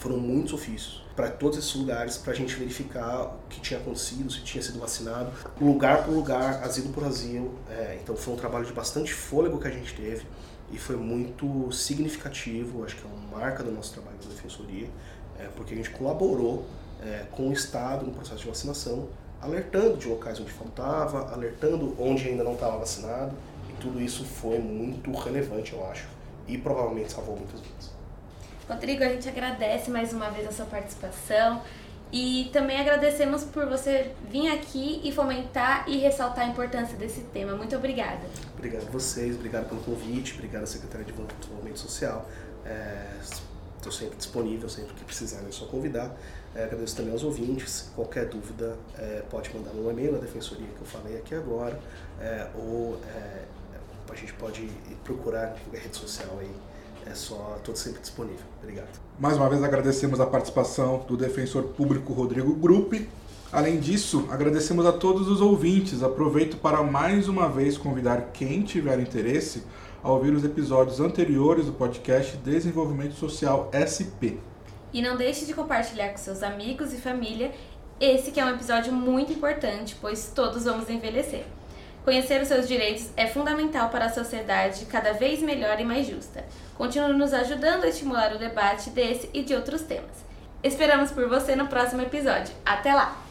foram 0.00 0.18
muitos 0.18 0.52
ofícios 0.52 1.02
para 1.14 1.30
todos 1.30 1.58
esses 1.58 1.74
lugares 1.74 2.18
para 2.18 2.32
a 2.32 2.36
gente 2.36 2.54
verificar 2.54 3.22
o 3.22 3.48
que 3.48 3.60
tinha 3.60 3.80
acontecido, 3.80 4.30
se 4.30 4.42
tinha 4.42 4.62
sido 4.62 4.78
vacinado, 4.78 5.32
lugar 5.60 6.04
por 6.04 6.12
lugar, 6.12 6.62
asilo 6.62 6.92
por 6.92 7.04
asilo. 7.04 7.54
É, 7.70 7.98
então 8.02 8.14
foi 8.14 8.34
um 8.34 8.36
trabalho 8.36 8.66
de 8.66 8.72
bastante 8.72 9.14
fôlego 9.14 9.58
que 9.58 9.66
a 9.66 9.70
gente 9.70 9.94
teve 9.94 10.26
e 10.70 10.78
foi 10.78 10.96
muito 10.96 11.72
significativo, 11.72 12.84
acho 12.84 12.96
que 12.96 13.02
é 13.02 13.06
uma 13.06 13.38
marca 13.38 13.62
do 13.62 13.70
nosso 13.70 13.94
trabalho 13.94 14.16
da 14.18 14.28
Defensoria, 14.28 14.88
é, 15.38 15.48
porque 15.56 15.74
a 15.74 15.76
gente 15.76 15.90
colaborou 15.90 16.66
é, 17.02 17.24
com 17.30 17.48
o 17.48 17.52
Estado 17.52 18.04
no 18.04 18.12
processo 18.12 18.42
de 18.42 18.48
vacinação, 18.48 19.08
alertando 19.40 19.96
de 19.96 20.08
locais 20.08 20.40
onde 20.40 20.50
faltava, 20.50 21.32
alertando 21.32 21.94
onde 21.98 22.28
ainda 22.28 22.42
não 22.42 22.54
estava 22.54 22.78
vacinado, 22.78 23.34
e 23.70 23.72
tudo 23.80 24.00
isso 24.00 24.24
foi 24.24 24.58
muito 24.58 25.10
relevante, 25.12 25.72
eu 25.72 25.86
acho, 25.88 26.08
e 26.48 26.58
provavelmente 26.58 27.12
salvou 27.12 27.36
muitas 27.36 27.60
vidas. 27.60 27.95
Rodrigo, 28.68 29.04
a 29.04 29.08
gente 29.08 29.28
agradece 29.28 29.90
mais 29.90 30.12
uma 30.12 30.28
vez 30.28 30.48
a 30.48 30.50
sua 30.50 30.66
participação 30.66 31.62
e 32.12 32.50
também 32.52 32.80
agradecemos 32.80 33.44
por 33.44 33.64
você 33.66 34.12
vir 34.28 34.48
aqui 34.48 35.00
e 35.04 35.12
fomentar 35.12 35.88
e 35.88 35.98
ressaltar 35.98 36.46
a 36.46 36.48
importância 36.48 36.96
desse 36.96 37.20
tema. 37.32 37.54
Muito 37.54 37.76
obrigada. 37.76 38.22
Obrigado 38.54 38.88
a 38.88 38.90
vocês, 38.90 39.36
obrigado 39.36 39.68
pelo 39.68 39.80
convite, 39.82 40.34
obrigado 40.34 40.64
à 40.64 40.66
Secretaria 40.66 41.06
de 41.06 41.12
Desenvolvimento 41.12 41.78
Social. 41.78 42.28
Estou 43.76 43.92
é, 43.92 43.94
sempre 43.94 44.16
disponível, 44.16 44.68
sempre 44.68 44.94
que 44.94 45.04
precisarem, 45.04 45.48
é 45.48 45.52
só 45.52 45.66
convidar. 45.66 46.16
É, 46.52 46.64
agradeço 46.64 46.96
também 46.96 47.12
aos 47.12 47.22
ouvintes. 47.22 47.92
Qualquer 47.94 48.26
dúvida, 48.26 48.76
é, 48.98 49.22
pode 49.30 49.54
mandar 49.54 49.70
no 49.70 49.88
e-mail 49.88 50.10
na 50.10 50.18
defensoria 50.18 50.66
que 50.66 50.80
eu 50.80 50.86
falei 50.86 51.18
aqui 51.18 51.36
agora, 51.36 51.78
é, 52.20 52.48
ou 52.56 52.98
é, 53.14 53.44
a 54.10 54.14
gente 54.16 54.32
pode 54.32 54.68
procurar 55.04 55.56
em 55.72 55.76
rede 55.76 55.96
social 55.96 56.36
aí. 56.40 56.50
É 57.06 57.14
só, 57.14 57.54
estou 57.56 57.74
sempre 57.76 58.00
disponível. 58.00 58.44
Obrigado. 58.60 59.00
Mais 59.18 59.36
uma 59.36 59.48
vez 59.48 59.62
agradecemos 59.62 60.20
a 60.20 60.26
participação 60.26 61.04
do 61.06 61.16
defensor 61.16 61.62
público 61.64 62.12
Rodrigo 62.12 62.54
Gruppe. 62.54 63.08
Além 63.52 63.78
disso, 63.78 64.26
agradecemos 64.30 64.84
a 64.84 64.92
todos 64.92 65.28
os 65.28 65.40
ouvintes. 65.40 66.02
Aproveito 66.02 66.56
para 66.56 66.82
mais 66.82 67.28
uma 67.28 67.48
vez 67.48 67.78
convidar 67.78 68.30
quem 68.32 68.62
tiver 68.62 68.98
interesse 68.98 69.62
a 70.02 70.10
ouvir 70.10 70.32
os 70.32 70.44
episódios 70.44 71.00
anteriores 71.00 71.66
do 71.66 71.72
podcast 71.72 72.36
Desenvolvimento 72.38 73.14
Social 73.14 73.70
SP. 73.72 74.38
E 74.92 75.00
não 75.00 75.16
deixe 75.16 75.46
de 75.46 75.54
compartilhar 75.54 76.10
com 76.10 76.18
seus 76.18 76.42
amigos 76.42 76.92
e 76.92 76.96
família 76.96 77.52
esse 77.98 78.30
que 78.30 78.38
é 78.38 78.44
um 78.44 78.50
episódio 78.50 78.92
muito 78.92 79.32
importante, 79.32 79.96
pois 80.00 80.30
todos 80.34 80.64
vamos 80.64 80.90
envelhecer. 80.90 81.44
Conhecer 82.06 82.40
os 82.40 82.46
seus 82.46 82.68
direitos 82.68 83.10
é 83.16 83.26
fundamental 83.26 83.88
para 83.88 84.04
a 84.04 84.08
sociedade 84.08 84.86
cada 84.86 85.12
vez 85.12 85.42
melhor 85.42 85.80
e 85.80 85.84
mais 85.84 86.06
justa. 86.06 86.44
Continue 86.78 87.14
nos 87.14 87.34
ajudando 87.34 87.82
a 87.82 87.88
estimular 87.88 88.32
o 88.32 88.38
debate 88.38 88.90
desse 88.90 89.28
e 89.34 89.42
de 89.42 89.56
outros 89.56 89.82
temas. 89.82 90.24
Esperamos 90.62 91.10
por 91.10 91.28
você 91.28 91.56
no 91.56 91.66
próximo 91.66 92.02
episódio. 92.02 92.54
Até 92.64 92.94
lá! 92.94 93.25